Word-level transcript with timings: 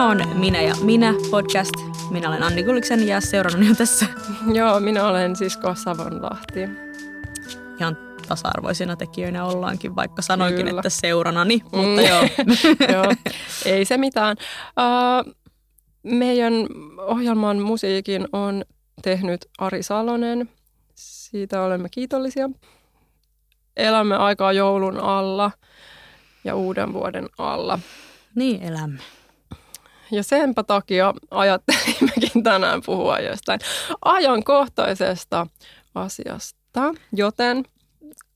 Tämä 0.00 0.10
on 0.10 0.38
Minä 0.38 0.62
ja 0.62 0.74
minä 0.82 1.14
podcast. 1.30 1.70
Minä 2.10 2.28
olen 2.28 2.42
Anni 2.42 2.64
Kuliksen 2.64 3.08
ja 3.08 3.20
seurannani 3.20 3.70
on 3.70 3.76
tässä 3.76 4.06
Joo, 4.58 4.80
minä 4.80 5.06
olen 5.06 5.36
sisko 5.36 5.74
Savonlahti. 5.74 6.60
ihan 7.80 7.96
tasa-arvoisina 8.28 8.96
tekijöinä 8.96 9.44
ollaankin, 9.44 9.96
vaikka 9.96 10.22
sanoinkin, 10.22 10.66
Kyllä. 10.66 10.80
että 10.80 10.90
seuranani. 10.90 11.56
Mm. 11.72 11.78
Mutta 11.78 12.02
joo, 12.02 12.22
Joo, 12.94 13.14
ei 13.64 13.84
se 13.84 13.96
mitään. 13.96 14.36
Uh, 14.76 15.34
meidän 16.02 16.52
ohjelman 16.98 17.58
musiikin 17.58 18.28
on 18.32 18.64
tehnyt 19.02 19.46
Ari 19.58 19.82
Salonen. 19.82 20.48
Siitä 20.94 21.62
olemme 21.62 21.88
kiitollisia. 21.90 22.50
Elämme 23.76 24.16
aikaa 24.16 24.52
joulun 24.52 25.00
alla 25.00 25.50
ja 26.44 26.54
uuden 26.54 26.92
vuoden 26.92 27.28
alla. 27.38 27.78
niin 28.34 28.62
elämme. 28.62 29.00
Ja 30.12 30.22
senpä 30.22 30.62
takia 30.62 31.14
ajattelimmekin 31.30 32.42
tänään 32.42 32.82
puhua 32.86 33.18
jostain 33.18 33.60
ajankohtaisesta 34.04 35.46
asiasta. 35.94 36.94
Joten 37.12 37.64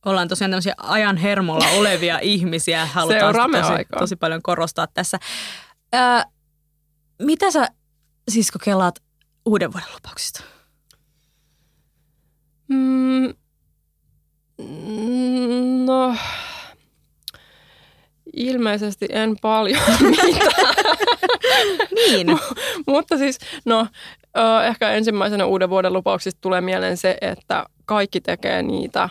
Ollaan 0.07 0.29
tosiaan 0.29 0.51
tämmöisiä 0.51 0.75
ajan 0.83 1.17
hermolla 1.17 1.67
olevia 1.69 2.19
ihmisiä. 2.35 2.87
Halutaan 2.87 3.35
tosi, 3.53 3.73
aikaa. 3.73 4.01
tosi 4.01 4.17
paljon 4.17 4.43
korostaa 4.43 4.87
tässä. 4.87 5.19
Ää, 5.93 6.25
mitä 7.23 7.51
sä 7.51 7.69
siis 8.29 8.53
kelaat 8.65 9.03
uuden 9.47 9.73
vuoden 9.73 9.89
lupauksista? 9.95 10.43
Mm, 12.69 13.35
mm, 14.59 15.85
no, 15.87 16.17
ilmeisesti 18.37 19.07
en 19.11 19.37
paljon 19.43 19.83
mitään. 20.11 20.74
Niin. 21.95 22.27
Mutta 22.87 23.19
siis, 23.19 23.39
no, 23.65 23.87
ö, 24.37 24.65
ehkä 24.67 24.91
ensimmäisenä 24.91 25.47
uuden 25.47 25.71
vuoden 25.71 25.93
lupauksista 25.93 26.41
tulee 26.41 26.61
mieleen 26.61 26.97
se, 26.97 27.17
että 27.21 27.67
kaikki 27.85 28.21
tekee 28.21 28.63
niitä. 28.63 29.09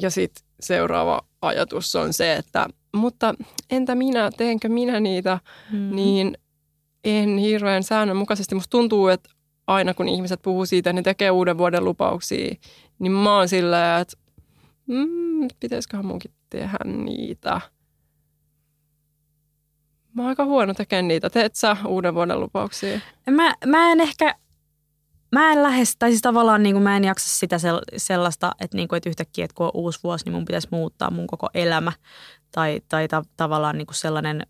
Ja 0.00 0.10
sitten 0.10 0.44
seuraava 0.60 1.20
ajatus 1.42 1.96
on 1.96 2.12
se, 2.12 2.34
että 2.34 2.66
mutta 2.96 3.34
entä 3.70 3.94
minä, 3.94 4.30
teenkö 4.36 4.68
minä 4.68 5.00
niitä, 5.00 5.38
Mm. 5.72 5.96
niin 5.96 6.38
en 7.04 7.38
hirveän 7.38 7.82
säännönmukaisesti. 7.82 8.54
Musta 8.54 8.70
tuntuu, 8.70 9.08
että 9.08 9.30
aina 9.66 9.94
kun 9.94 10.08
ihmiset 10.08 10.42
puhuu 10.42 10.66
siitä, 10.66 10.90
että 10.90 10.98
ne 10.98 11.02
tekee 11.02 11.30
uuden 11.30 11.58
vuoden 11.58 11.84
lupauksia, 11.84 12.54
niin 12.98 13.12
mä 13.12 13.36
oon 13.36 13.48
silleen, 13.48 14.00
että 14.00 14.16
mm, 14.86 15.48
pitäisiköhän 15.60 16.06
munkin 16.06 16.30
tehdä 16.50 16.78
niitä. 16.84 17.60
Mä 20.18 20.22
oon 20.22 20.28
aika 20.28 20.44
huono 20.44 20.74
tekemään 20.74 21.08
niitä. 21.08 21.30
Teet 21.30 21.54
sä 21.54 21.76
uuden 21.86 22.14
vuoden 22.14 22.40
lupauksia? 22.40 23.00
Mä, 23.30 23.54
mä 23.66 23.92
en 23.92 24.00
ehkä, 24.00 24.34
mä 25.32 25.52
en 25.52 25.62
lähes, 25.62 25.96
tai 25.98 26.10
siis 26.10 26.22
tavallaan 26.22 26.62
niin 26.62 26.74
kuin 26.74 26.82
mä 26.82 26.96
en 26.96 27.04
jaksa 27.04 27.38
sitä 27.38 27.56
sel- 27.56 27.94
sellaista, 27.96 28.52
että, 28.60 28.76
niin 28.76 28.88
kuin, 28.88 28.96
että 28.96 29.08
yhtäkkiä, 29.08 29.44
että 29.44 29.54
kun 29.54 29.66
on 29.66 29.72
uusi 29.74 30.00
vuosi, 30.04 30.24
niin 30.24 30.32
mun 30.32 30.44
pitäisi 30.44 30.68
muuttaa 30.70 31.10
mun 31.10 31.26
koko 31.26 31.48
elämä. 31.54 31.92
Tai, 32.52 32.80
tai 32.88 33.08
ta- 33.08 33.24
tavallaan 33.36 33.78
niin 33.78 33.86
kuin 33.86 33.94
sellainen 33.94 34.46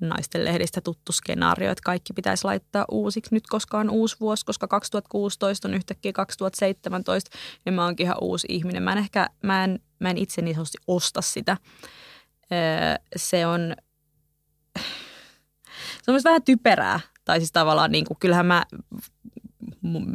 naisten 0.00 0.44
lehdistä 0.44 0.80
tuttu 0.80 1.12
skenaario, 1.12 1.70
että 1.70 1.82
kaikki 1.84 2.12
pitäisi 2.12 2.44
laittaa 2.44 2.84
uusiksi 2.90 3.34
nyt, 3.34 3.46
koska 3.46 3.78
on 3.78 3.90
uusi 3.90 4.16
vuosi, 4.20 4.46
koska 4.46 4.68
2016 4.68 5.68
on 5.68 5.74
yhtäkkiä 5.74 6.12
2017, 6.12 7.38
niin 7.64 7.74
mä 7.74 7.84
oonkin 7.84 8.04
ihan 8.04 8.18
uusi 8.20 8.46
ihminen. 8.50 8.82
Mä 8.82 8.92
en 8.92 8.98
ehkä, 8.98 9.26
mä 9.42 9.64
en, 9.64 9.80
mä 9.98 10.10
en 10.10 10.18
itse 10.18 10.42
niin 10.42 10.56
osta 10.86 11.22
sitä. 11.22 11.56
Öö, 12.52 13.04
se 13.16 13.46
on, 13.46 13.74
se 16.02 16.10
on 16.10 16.14
myös 16.14 16.24
vähän 16.24 16.42
typerää. 16.42 17.00
Tai 17.24 17.40
siis 17.40 17.52
tavallaan 17.52 17.92
niin 17.92 18.04
kuin, 18.04 18.16
kyllähän 18.20 18.46
mä, 18.46 18.64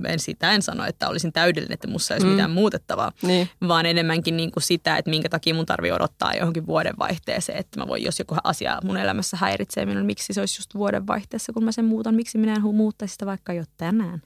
en 0.07 0.19
sitä 0.19 0.51
en 0.51 0.61
sano, 0.61 0.85
että 0.85 1.09
olisin 1.09 1.33
täydellinen, 1.33 1.73
että 1.73 1.87
musta 1.87 2.13
ei 2.13 2.15
olisi 2.15 2.25
Mm. 2.27 2.31
mitään 2.31 2.51
muutettavaa, 2.51 3.11
Niin. 3.21 3.49
vaan 3.67 3.85
enemmänkin 3.85 4.37
niin 4.37 4.51
kuin 4.51 4.63
sitä, 4.63 4.97
että 4.97 5.09
minkä 5.11 5.29
takia 5.29 5.53
mun 5.53 5.65
tarvii 5.65 5.91
odottaa 5.91 6.33
johonkin 6.33 6.65
vuodenvaihteeseen, 6.67 7.57
että 7.57 7.79
mä 7.79 7.87
voin, 7.87 8.03
jos 8.03 8.19
joku 8.19 8.35
asia 8.43 8.79
mun 8.83 8.97
elämässä 8.97 9.37
häiritsee 9.37 9.85
minun, 9.85 10.05
miksi 10.05 10.33
se 10.33 10.39
olisi 10.39 10.59
just 10.59 10.75
vuodenvaihteessa, 10.75 11.53
kun 11.53 11.63
mä 11.63 11.71
sen 11.71 11.85
muutan, 11.85 12.15
miksi 12.15 12.37
minä 12.37 12.53
en 12.53 12.61
hu- 12.63 12.71
muuttaisi 12.73 13.11
sitä 13.11 13.25
vaikka 13.25 13.53
jo 13.53 13.63
tänään. 13.77 14.21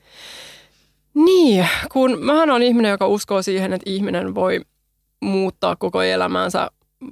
Niin, 1.13 1.67
kun 1.91 2.25
mähän 2.25 2.49
on 2.49 2.63
ihminen, 2.63 2.89
joka 2.91 3.07
uskoo 3.07 3.41
siihen, 3.41 3.73
että 3.73 3.89
ihminen 3.89 4.35
voi 4.35 4.61
muuttaa 5.21 5.75
koko 5.75 6.01
elämänsä 6.01 6.71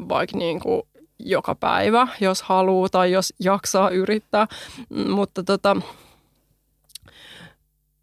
vaikka 0.10 0.38
niin 0.38 0.60
kuin 0.60 0.82
joka 1.20 1.56
päivä, 1.56 2.08
jos 2.22 2.42
haluaa 2.42 2.90
tai 2.90 3.12
jos 3.12 3.34
jaksaa 3.40 3.90
yrittää. 3.90 4.48
Mm, 4.90 5.12
Mutta 5.12 5.44
tota, 5.44 5.76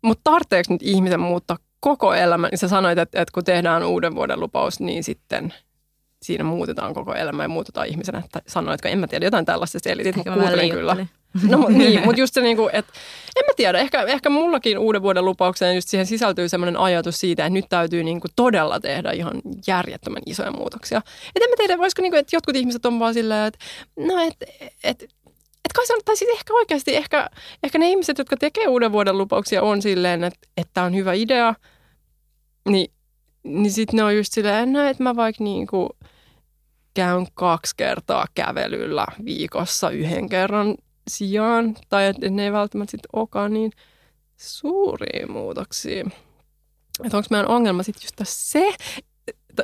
mutta 0.03 0.21
tarvitseeko 0.25 0.73
nyt 0.73 0.83
ihmisen 0.83 1.21
muuttaa 1.21 1.57
koko 1.81 2.15
elämän? 2.15 2.51
Niin 2.51 2.59
sä 2.59 2.69
sanoit, 2.69 2.99
että, 2.99 3.23
että 3.23 3.33
kun 3.33 3.45
tehdään 3.45 3.83
uuden 3.83 4.15
vuoden 4.15 4.41
lupaus, 4.41 4.81
niin 4.81 5.05
sitten 5.05 5.55
siinä 6.23 6.45
muutetaan 6.45 6.95
koko 6.95 7.15
elämä 7.15 7.43
ja 7.45 7.49
muutetaan 7.49 7.87
ihmisenä. 7.87 8.23
Että 8.25 8.43
sanoitko, 8.47 8.89
en 8.89 8.99
mä 8.99 9.07
tiedä, 9.07 9.27
jotain 9.27 9.45
tällaista 9.45 9.79
selitit, 9.83 10.17
mutta 10.17 10.33
kuuntelin 10.33 10.71
kyllä. 10.71 11.07
No 11.51 11.69
niin, 11.69 12.05
mutta 12.05 12.21
just 12.21 12.35
se 12.35 12.41
niinku, 12.41 12.69
että 12.73 12.93
en 13.37 13.45
mä 13.47 13.53
tiedä, 13.57 13.79
ehkä, 13.79 14.03
ehkä 14.03 14.31
mullakin 14.31 14.79
uuden 14.79 15.03
vuoden 15.03 15.25
lupaukseen 15.25 15.75
just 15.75 15.89
siihen 15.89 16.07
sisältyy 16.07 16.49
sellainen 16.49 16.81
ajatus 16.81 17.21
siitä, 17.21 17.47
että 17.47 17.55
nyt 17.55 17.65
täytyy 17.69 18.05
niinku 18.05 18.29
todella 18.37 18.81
tehdä 18.81 19.11
ihan 19.11 19.43
järjettömän 19.67 20.23
isoja 20.27 20.51
muutoksia. 20.51 20.99
Et 21.37 21.43
en 21.43 21.51
mä 21.51 21.57
tiedä, 21.57 21.79
voisiko 21.79 22.03
niinku, 22.03 22.17
että 22.17 22.37
jotkut 22.37 22.57
ihmiset 22.57 22.87
on 22.87 22.99
vaan 22.99 23.15
silleen, 23.15 23.47
että 23.47 23.59
no 23.99 24.19
et, 24.19 24.51
et, 24.85 25.03
et 25.03 25.73
kai 25.75 25.85
on, 25.91 26.01
tai 26.05 26.17
siis 26.17 26.31
ehkä 26.39 26.55
oikeasti, 26.55 26.97
ehkä, 26.97 27.31
ehkä 27.63 27.79
ne 27.79 27.89
ihmiset, 27.89 28.19
jotka 28.19 28.37
tekee 28.37 28.69
uuden 28.69 28.93
vuoden 28.93 29.19
lupauksia 29.19 29.63
on 29.63 29.83
silleen, 29.83 30.25
että 30.25 30.49
että 30.57 30.83
on 30.83 30.95
hyvä 30.95 31.13
idea, 31.13 31.55
niin, 32.69 32.93
niin 33.45 33.73
sitten 33.73 33.97
ne 33.97 34.05
on 34.05 34.17
just 34.17 34.33
silleen, 34.33 34.73
no 34.73 34.89
että 34.89 35.03
mä 35.03 35.17
vaikka 35.17 35.45
niinku 35.45 35.97
käyn 36.95 37.27
kaksi 37.35 37.75
kertaa 37.77 38.27
kävelyllä 38.35 39.07
viikossa 39.25 39.91
yhden 39.91 40.29
kerran 40.29 40.75
sijaan, 41.09 41.77
tai 41.89 42.07
että 42.07 42.31
ne 42.31 42.45
ei 42.45 42.53
välttämättä 42.53 42.91
sitten 42.91 43.09
olekaan 43.13 43.53
niin 43.53 43.73
suuria 44.37 45.27
muutoksia. 45.29 46.05
Että 47.05 47.17
onko 47.17 47.27
meidän 47.31 47.49
ongelma 47.49 47.83
sitten 47.83 48.03
just 48.07 48.21
se, 48.25 48.75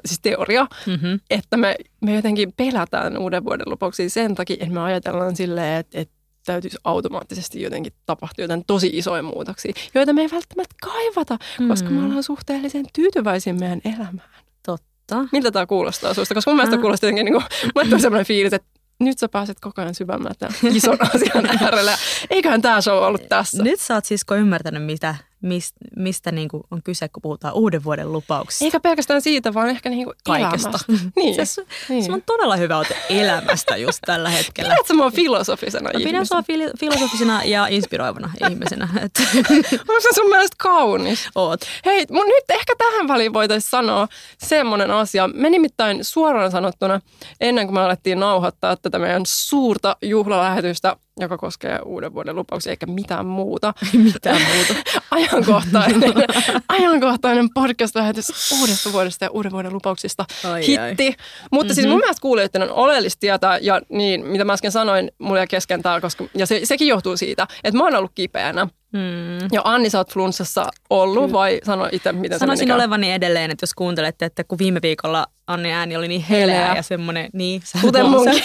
siis 0.04 0.20
teoria, 0.20 0.66
Mm-hmm. 0.86 1.20
että 1.30 1.56
me, 1.56 1.76
me 2.00 2.14
jotenkin 2.14 2.52
pelätään 2.56 3.18
uuden 3.18 3.44
vuoden 3.44 3.68
lupauksia 3.70 4.10
sen 4.10 4.34
takia, 4.34 4.56
että 4.60 4.74
me 4.74 4.80
ajatellaan 4.80 5.36
silleen, 5.36 5.80
että, 5.80 5.98
että 6.00 6.14
täytyisi 6.46 6.78
automaattisesti 6.84 7.62
jotenkin 7.62 7.92
tapahtua 8.06 8.42
jotain 8.42 8.64
tosi 8.66 8.90
isoja 8.92 9.22
muutoksia, 9.22 9.72
joita 9.94 10.12
me 10.12 10.22
ei 10.22 10.28
välttämättä 10.32 10.74
kaivata, 10.82 11.38
koska 11.68 11.90
me 11.90 11.98
Mm. 11.98 12.04
ollaan 12.06 12.22
suhteellisen 12.22 12.84
tyytyväisiä 12.92 13.52
meidän 13.52 13.80
elämään. 13.84 14.30
Totta. 14.66 15.24
Miltä 15.32 15.50
tämä 15.50 15.66
kuulostaa 15.66 16.14
susta? 16.14 16.34
Koska 16.34 16.50
mun 16.50 16.56
mielestä 16.56 16.78
kuulostaa 16.80 17.06
jotenkin, 17.10 17.24
niin 17.24 17.32
kuin, 17.42 17.44
mulle 17.74 17.84
tulee 17.88 18.00
sellainen 18.00 18.26
fiilis, 18.26 18.52
että 18.52 18.68
nyt 19.04 19.18
sä 19.18 19.28
pääset 19.28 19.60
koko 19.60 19.80
ajan 19.82 19.94
syvemmälle 19.94 20.34
tämän 20.38 20.54
ison 20.76 20.98
asian 21.14 21.62
äärelle. 21.62 21.92
Eiköhän 22.30 22.62
tämä 22.62 22.80
show 22.80 23.04
ollut 23.04 23.28
tässä. 23.28 23.62
Nyt 23.62 23.80
sä 23.80 23.94
oot 23.94 24.04
sisko 24.04 24.34
ymmärtänyt, 24.34 24.84
mitä, 24.84 25.14
mistä, 25.42 25.78
mistä 25.96 26.32
niin 26.32 26.48
kuin 26.48 26.62
on 26.70 26.82
kyse, 26.82 27.08
kun 27.08 27.22
puhutaan 27.22 27.54
uuden 27.54 27.84
vuoden 27.84 28.12
lupauksista. 28.12 28.64
Eikä 28.64 28.80
pelkästään 28.80 29.22
siitä, 29.22 29.54
vaan 29.54 29.68
ehkä 29.68 29.88
niin 29.90 30.04
kuin 30.04 30.16
Kaikesta. 30.24 30.68
elämästä. 30.68 31.10
Niin. 31.16 31.46
Se, 31.46 31.62
niin. 31.88 32.04
se 32.04 32.12
on 32.12 32.22
todella 32.26 32.56
hyvä 32.56 32.78
ote 32.78 32.96
elämästä 33.08 33.76
just 33.76 33.98
tällä 34.06 34.30
hetkellä. 34.30 34.70
Pidät 34.70 34.86
sä 34.86 34.94
mua 34.94 35.10
filosofisena 35.10 35.90
Mä 35.94 36.00
pidän 36.04 36.26
sua 36.26 36.42
fili- 36.42 36.78
filosofisena 36.78 37.44
ja 37.44 37.66
inspiroivana 37.66 38.30
ihmisenä. 38.50 38.88
Onko 39.88 40.00
se 40.00 40.08
sun 40.14 40.28
mielestä 40.28 40.56
kaunis? 40.58 41.28
oot. 41.34 41.60
Hei, 41.84 42.06
mun 42.10 42.26
nyt 42.26 42.44
ehkä 42.50 42.72
tähän 42.78 43.08
väliin 43.08 43.32
voitaisiin 43.32 43.70
sanoa 43.70 44.08
semmoinen 44.38 44.90
asia. 44.90 45.28
Me 45.28 45.50
nimittäin 45.50 46.04
suoraan 46.04 46.50
sanottuna, 46.50 47.00
ennen 47.40 47.66
kuin 47.66 47.74
me 47.74 47.80
alettiin 47.80 48.20
nauhoittaa 48.20 48.76
tätä 48.76 48.98
meidän 48.98 49.22
suurta 49.26 49.96
juhlalähetystä, 50.02 50.96
joka 51.20 51.38
koskee 51.38 51.78
uuden 51.84 52.14
vuoden 52.14 52.36
lupauksia 52.36 52.70
eikä 52.70 52.86
mitään 52.86 53.26
muuta. 53.26 53.74
Mitään 54.12 54.40
muuta. 54.54 54.74
ajankohtainen, 55.10 56.02
ajankohtainen 56.68 57.48
podcast-lähetys 57.54 58.52
uudesta 58.60 58.92
vuodesta 58.92 59.24
ja 59.24 59.30
uuden 59.30 59.52
vuoden 59.52 59.72
lupauksista. 59.72 60.24
Ai, 60.52 60.66
Hitti. 60.66 61.06
ai. 61.06 61.14
Mutta 61.52 61.74
siis 61.74 61.86
Mhm. 61.86 61.90
mun 61.92 62.00
mielestä 62.00 62.20
kuulijoiden 62.22 62.62
on 62.62 62.70
oleellista 62.70 63.20
tietää, 63.20 63.58
ja 63.58 63.80
niin, 63.88 64.26
mitä 64.26 64.44
mä 64.44 64.52
äsken 64.52 64.72
sanoin, 64.72 65.10
mulla 65.18 65.38
jäi 65.38 65.46
kesken 65.46 65.82
tää, 65.82 66.00
koska, 66.00 66.24
ja 66.34 66.46
se, 66.46 66.60
sekin 66.64 66.88
johtuu 66.88 67.16
siitä, 67.16 67.46
että 67.64 67.78
mä 67.78 67.84
oon 67.84 67.94
ollut 67.96 68.12
kipeänä. 68.14 68.66
Hmm. 68.96 69.48
Ja 69.52 69.60
Anni, 69.64 69.90
sä 69.90 69.98
oot 69.98 70.12
flunssassa 70.12 70.66
ollut, 70.90 71.32
vai 71.32 71.60
sano 71.64 71.88
itse, 71.92 72.12
miten 72.12 72.38
Sanoisin 72.38 72.68
se 72.68 72.74
olevani 72.74 73.12
edelleen, 73.12 73.50
että 73.50 73.62
jos 73.62 73.74
kuuntelette, 73.74 74.24
että 74.24 74.44
kun 74.44 74.58
viime 74.58 74.80
viikolla 74.82 75.26
Anni 75.46 75.72
ääni 75.72 75.96
oli 75.96 76.08
niin 76.08 76.24
heleä, 76.30 76.60
Heleä. 76.60 76.76
ja 76.76 76.82
semmoinen, 76.82 77.30
niin. 77.32 77.60
sä- 77.64 77.78
Kuten 77.80 78.06
munkin. 78.06 78.42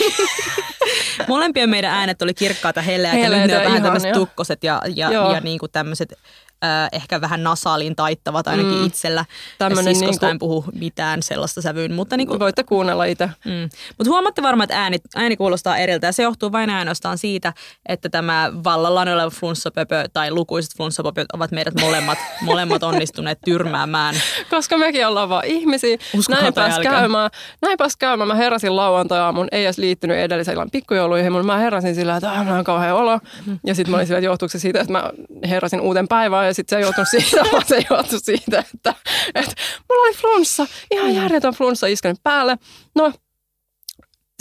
Molempien 1.34 1.70
meidän 1.70 1.92
äänet 1.94 2.22
oli 2.22 2.34
kirkkaata 2.34 2.82
heleää, 2.82 3.18
ja 3.18 3.30
nyt 3.30 3.48
ne 3.48 3.58
on 3.58 3.64
vähän 3.66 3.84
tämmöiset 3.84 4.12
tukkoset 4.12 4.64
ja, 4.64 4.82
ja, 4.96 5.12
Joo. 5.12 5.34
ja 5.34 5.40
niin 5.40 5.60
kuin 5.60 5.72
tämmöiset 5.72 6.14
äh, 6.64 6.90
ehkä 6.92 7.22
vähän 7.22 7.44
nasaalin 7.44 7.96
taittava 7.96 8.44
tai 8.44 8.52
ainakin 8.58 8.80
Mm. 8.80 8.86
itsellä. 8.86 9.26
Tämmönen 9.58 9.96
Siskosta 9.96 10.26
niinku- 10.26 10.26
en 10.26 10.40
puhu 10.40 10.66
mitään 10.74 11.24
sellaista 11.24 11.62
sävyyn, 11.62 11.94
mutta 11.94 12.18
niin 12.18 12.28
kuin, 12.28 12.40
Voitte 12.40 12.64
kuunnella 12.64 13.06
itse. 13.06 13.26
Mm. 13.46 13.70
Mutta 13.98 14.10
huomaatte 14.12 14.42
varmaan, 14.44 14.64
että 14.64 14.82
ääni, 14.82 14.98
ääni 15.16 15.38
kuulostaa 15.38 15.78
eriltä 15.78 16.08
ja 16.08 16.12
se 16.12 16.24
johtuu 16.24 16.52
vain 16.52 16.70
ainoastaan 16.70 17.18
siitä, 17.18 17.54
että 17.90 18.10
tämä 18.10 18.52
vallallaan 18.64 19.08
oleva 19.10 19.30
flunssapöpö 19.30 20.04
tai 20.14 20.32
lukuiset 20.32 20.72
flunssapöpöt 20.78 21.26
ovat 21.34 21.52
meidät 21.52 21.74
molemmat, 21.82 22.18
molemmat 22.42 22.84
onnistuneet 22.84 23.40
tyrmäämään. 23.46 24.16
Koska 24.50 24.78
mekin 24.78 25.08
ollaan 25.08 25.30
vaan 25.30 25.46
ihmisiä. 25.46 25.98
Uskokaa 26.18 26.42
näin 26.42 26.54
pääs 26.54 26.80
käymään. 26.80 27.30
Näin 27.62 27.78
pääs 27.78 27.98
käymään. 27.98 28.28
Mä 28.28 28.36
heräsin 28.36 28.76
lauantai-aamun, 28.76 29.48
ei 29.52 29.64
edes 29.66 29.78
liittynyt 29.78 30.18
edellisen 30.18 30.54
illan 30.54 30.72
pikkujouluihin, 30.72 31.32
mutta 31.32 31.46
mä 31.46 31.58
heräsin 31.58 31.96
sillä, 31.96 32.16
että 32.16 32.32
ah, 32.32 32.52
on 32.58 32.64
kauhean 32.64 32.96
olo. 32.96 33.20
Ja 33.66 33.76
sitten 33.76 33.92
mä 33.92 33.98
olin 33.98 34.08
sillä, 34.08 34.18
että 34.18 34.26
johtuuko 34.26 34.50
se 34.52 34.60
siitä, 34.60 34.80
että 34.82 34.92
mä 34.92 35.12
heräsin 35.50 35.82
uuden 35.82 36.08
päivään 36.08 36.47
ja 36.48 36.54
sitten 36.54 36.80
se 36.80 36.82
johtunut 36.82 37.08
siitä, 37.10 37.44
se 37.68 37.86
johtui 37.90 38.20
siitä, 38.20 38.64
että, 38.74 38.96
että 39.36 39.56
mulla 39.90 40.02
oli 40.02 40.14
flunssa, 40.14 40.68
ihan 40.92 41.16
järjetön 41.16 41.54
flunssa 41.54 41.88
iskenyt 41.88 42.24
päälle. 42.24 42.58
No, 42.96 43.14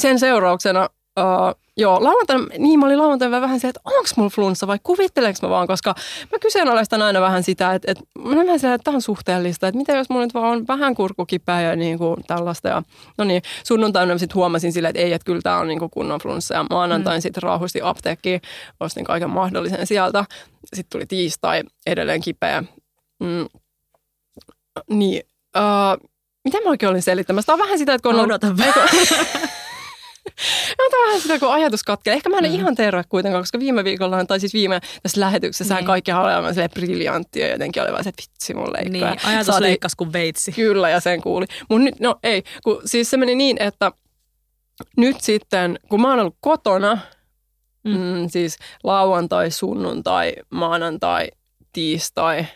sen 0.03 0.19
seurauksena 0.19 0.89
Uh, 1.21 1.66
joo, 1.77 2.05
lauantaina, 2.05 2.47
niin 2.59 2.81
mä 2.81 2.87
olin 2.87 2.99
lauantaina 2.99 3.41
vähän 3.41 3.61
se, 3.61 3.69
että 3.69 3.81
onko 3.85 4.09
mulla 4.17 4.31
flunssa 4.31 4.67
vai 4.67 4.79
kuvittelenko 4.83 5.39
mä 5.43 5.49
vaan, 5.49 5.67
koska 5.67 5.95
mä 6.33 6.39
kyseenalaistan 6.39 7.03
aina 7.03 7.21
vähän 7.21 7.43
sitä, 7.43 7.75
että, 7.75 7.93
että 7.93 8.05
mä 8.19 8.25
olen 8.29 8.47
vähän 8.47 8.61
sellainen, 8.61 8.75
että 8.75 8.85
tämä 8.85 8.95
on 8.95 9.03
suhteellista, 9.03 9.69
että 9.69 9.79
mitä 9.79 9.97
jos 9.97 10.09
mulla 10.09 10.25
nyt 10.25 10.35
vaan 10.35 10.53
on 10.53 10.67
vähän 10.69 10.95
kurkukipää 10.95 11.63
ja 11.63 11.77
niin 11.77 11.99
kuin 11.99 12.17
tällaista. 12.27 12.69
Ja, 12.69 12.83
no 13.19 13.25
niin, 13.25 13.43
sunnuntaina 13.65 14.19
sitten 14.19 14.35
huomasin 14.35 14.73
silleen, 14.73 14.91
että 14.91 15.03
ei, 15.03 15.13
että 15.13 15.27
kyllä 15.27 15.41
tämä 15.43 15.59
on 15.59 15.69
niin 15.69 15.79
kuin 15.79 15.91
kunnon 15.91 16.21
flunssa 16.21 16.55
ja 16.55 16.67
maanantain 16.71 17.19
mm. 17.19 17.23
sitten 17.23 17.43
raahusti 17.43 17.81
apteekkiin, 17.83 18.41
ostin 18.81 19.05
kaiken 19.05 19.31
mahdollisen 19.31 19.87
sieltä. 19.87 20.25
Sitten 20.75 20.99
tuli 20.99 21.07
tiistai, 21.07 21.63
edelleen 21.87 22.21
kipeä. 22.21 22.65
Mm. 23.21 23.47
Niin, 24.91 25.23
uh, 25.57 26.09
mitä 26.45 26.59
mä 26.65 26.71
oikein 26.71 26.91
olin 26.91 27.03
selittämässä? 27.03 27.47
Tämä 27.47 27.55
on 27.55 27.61
vähän 27.61 27.79
sitä, 27.79 27.95
että 27.95 28.09
kun 28.09 28.21
on 28.21 28.25
Odotan 28.25 28.57
vähän. 28.57 28.89
No, 30.79 30.85
tämä 30.91 31.03
on 31.03 31.09
vähän 31.09 31.21
sitä, 31.21 31.39
kun 31.39 31.53
ajatus 31.53 31.83
katkeaa. 31.83 32.15
Ehkä 32.15 32.29
mä 32.31 32.39
en 32.39 32.45
mm. 32.45 32.55
ihan 32.55 32.75
terve 32.75 33.03
kuitenkaan, 33.09 33.43
koska 33.43 33.59
viime 33.59 33.85
viikolla, 33.85 34.25
tai 34.25 34.41
siis 34.41 34.55
viime 34.55 34.81
tässä 35.03 35.21
lähetyksessä, 35.21 35.75
niin. 35.75 35.85
Kaikki 35.87 36.13
oli 36.13 36.33
aivan 36.33 36.55
silleen 36.55 36.71
briljanttia 36.71 37.47
ja 37.47 37.53
jotenkin 37.53 37.83
oli 37.83 37.93
vaan 37.93 38.05
se, 38.05 38.09
että 38.09 38.23
vitsi 38.23 38.55
mun 38.55 38.73
leikkaa. 38.73 38.91
Niin, 38.93 39.01
Ja 39.23 39.29
ajatus 39.31 39.47
saatiin- 39.47 39.63
leikkas 39.63 39.95
kuin 39.97 40.13
veitsi. 40.13 40.53
Kyllä, 40.53 40.91
ja 40.91 41.01
sen 41.01 41.23
kuuli. 41.23 41.47
Mun 41.71 41.85
nyt, 41.85 42.01
no 42.01 42.19
ei, 42.23 42.43
kun 42.65 42.83
siis 42.85 43.11
se 43.11 43.17
meni 43.17 43.35
niin, 43.35 43.63
että 43.63 43.93
nyt 44.97 45.21
sitten, 45.21 45.79
kun 45.89 46.01
mä 46.01 46.11
oon 46.11 46.21
ollut 46.21 46.37
kotona. 46.41 46.99
Mm. 47.85 47.93
Mm, 47.97 48.29
siis 48.29 48.59
lauantai, 48.85 49.51
sunnuntai, 49.51 50.33
maanantai, 50.51 51.29
tiistai, 51.73 52.47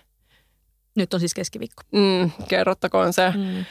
Nyt 0.96 1.14
on 1.14 1.20
siis 1.20 1.34
keskiviikko. 1.34 1.82
mm, 1.92 2.30
kerrottakoon 2.48 3.12
se. 3.12 3.30
Mm. 3.36 3.64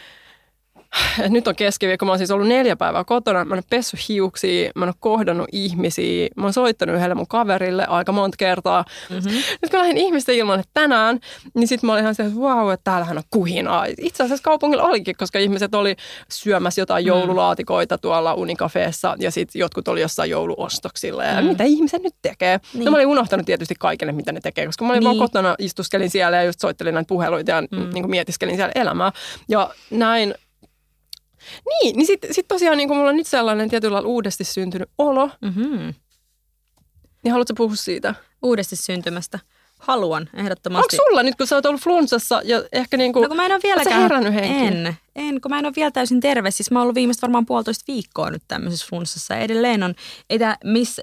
Nyt 1.29 1.47
on 1.47 1.55
keskiviikko, 1.55 2.05
mä 2.05 2.11
oon 2.11 2.17
siis 2.17 2.31
ollut 2.31 2.47
neljä 2.47 2.75
päivää 2.75 3.03
kotona, 3.03 3.45
mä 3.45 3.55
oon 3.55 3.63
pessyt 3.69 4.09
hiuksia, 4.09 4.71
mä 4.75 4.85
oon 4.85 4.93
kohdannut 4.99 5.47
ihmisiä, 5.51 6.27
mä 6.35 6.43
oon 6.43 6.53
soittanut 6.53 6.95
yhdelle 6.95 7.15
mun 7.15 7.27
kaverille 7.27 7.85
aika 7.85 8.11
monta 8.11 8.37
kertaa. 8.37 8.85
Mm-hmm. 9.09 9.31
Nyt 9.61 9.71
kun 9.71 9.79
lähdin 9.79 9.97
ihmisten 9.97 10.35
ilman 10.35 10.59
että 10.59 10.71
tänään, 10.73 11.19
niin 11.53 11.67
sitten 11.67 11.87
mä 11.87 11.93
olin 11.93 12.01
ihan 12.01 12.15
se, 12.15 12.23
että 12.23 12.39
vau, 12.39 12.69
että 12.69 12.83
täällähän 12.83 13.17
on 13.17 13.23
kuhinaa. 13.29 13.85
Itse 13.97 14.23
asiassa 14.23 14.43
kaupungilla 14.43 14.83
olikin, 14.83 15.15
koska 15.17 15.39
ihmiset 15.39 15.75
oli 15.75 15.95
syömässä 16.31 16.81
jotain 16.81 17.03
Mm. 17.03 17.07
joululaatikoita 17.07 17.97
tuolla 17.97 18.33
unikafeessa 18.33 19.15
ja 19.19 19.31
sitten 19.31 19.59
jotkut 19.59 19.87
oli 19.87 20.01
jossain 20.01 20.29
jouluostoksilla. 20.29 21.23
Ja 21.23 21.41
Mm. 21.41 21.47
mitä 21.47 21.63
ihmiset 21.63 22.03
nyt 22.03 22.15
tekee? 22.21 22.59
Niin. 22.73 22.85
No 22.85 22.91
mä 22.91 22.97
olin 22.97 23.07
unohtanut 23.07 23.45
tietysti 23.45 23.75
kaikille, 23.79 24.11
mitä 24.11 24.31
ne 24.31 24.39
tekee, 24.41 24.65
koska 24.65 24.85
mä 24.85 24.89
olin 24.91 24.99
niin. 24.99 25.05
vaan 25.05 25.17
kotona, 25.17 25.55
istuskelin 25.59 26.09
siellä 26.09 26.37
ja 26.37 26.43
just 26.43 26.59
soittelin 26.59 26.93
näitä 26.93 27.07
puheluita 27.07 27.51
ja 27.51 27.61
mm. 27.61 27.67
Mm. 27.79 27.89
niin 27.93 28.03
kuin 28.03 28.11
mietiskelin 28.11 28.55
siellä 28.55 28.71
elämää. 28.75 29.11
Ja 29.49 29.69
näin 29.91 30.33
niin, 31.69 31.95
niin 31.95 32.07
sitten 32.07 32.33
sit 32.33 32.47
tosiaan 32.47 32.77
niin 32.77 32.89
mulla 32.95 33.09
on 33.09 33.15
nyt 33.17 33.27
sellainen 33.27 33.69
tietyllä 33.69 33.93
lailla 33.95 34.09
uudesti 34.09 34.43
syntynyt 34.43 34.89
olo, 34.97 35.29
Mm-hmm. 35.41 35.93
niin 37.23 37.31
haluatko 37.31 37.53
puhua 37.57 37.75
siitä? 37.75 38.15
Uudesti 38.41 38.75
syntymästä. 38.75 39.39
Haluan 39.79 40.21
Onko 40.21 40.37
ehdottomasti. 40.37 40.95
sulla 40.95 41.23
nyt, 41.23 41.35
kun 41.35 41.47
sä 41.47 41.55
oot 41.55 41.65
ollut 41.65 41.81
flunssassa 41.81 42.41
ja 42.45 42.63
ehkä 42.71 42.97
niin 42.97 43.13
kuin, 43.13 43.23
No 43.23 43.27
kun 43.27 43.37
mä 43.37 43.45
en 43.45 43.51
ole 43.51 43.59
vieläkään... 43.63 44.01
herännyt 44.01 44.33
henkiin? 44.33 44.85
En, 44.87 44.97
en, 45.15 45.41
kun 45.41 45.51
mä 45.51 45.59
en 45.59 45.65
ole 45.65 45.73
vielä 45.75 45.91
täysin 45.91 46.19
terve. 46.19 46.51
Siis 46.51 46.71
mä 46.71 46.79
oon 46.79 46.83
ollut 46.83 46.95
viimeistä 46.95 47.21
varmaan 47.21 47.45
puolitoista 47.45 47.83
viikkoa 47.87 48.29
nyt 48.29 48.43
tämmöisessä 48.47 48.85
flunssassa. 48.89 49.35
Edelleen 49.35 49.83
on, 49.83 49.95
ei 50.29 50.39
tää, 50.39 50.57
miss, 50.63 51.01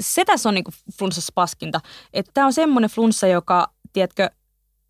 se 0.00 0.24
tässä 0.24 0.48
on 0.48 0.54
niinku 0.54 0.70
flunssassa 0.98 1.32
paskinta. 1.34 1.80
Että 2.12 2.30
tää 2.34 2.46
on 2.46 2.52
semmoinen 2.52 2.90
flunssa, 2.90 3.26
joka, 3.26 3.72
tiedätkö, 3.92 4.30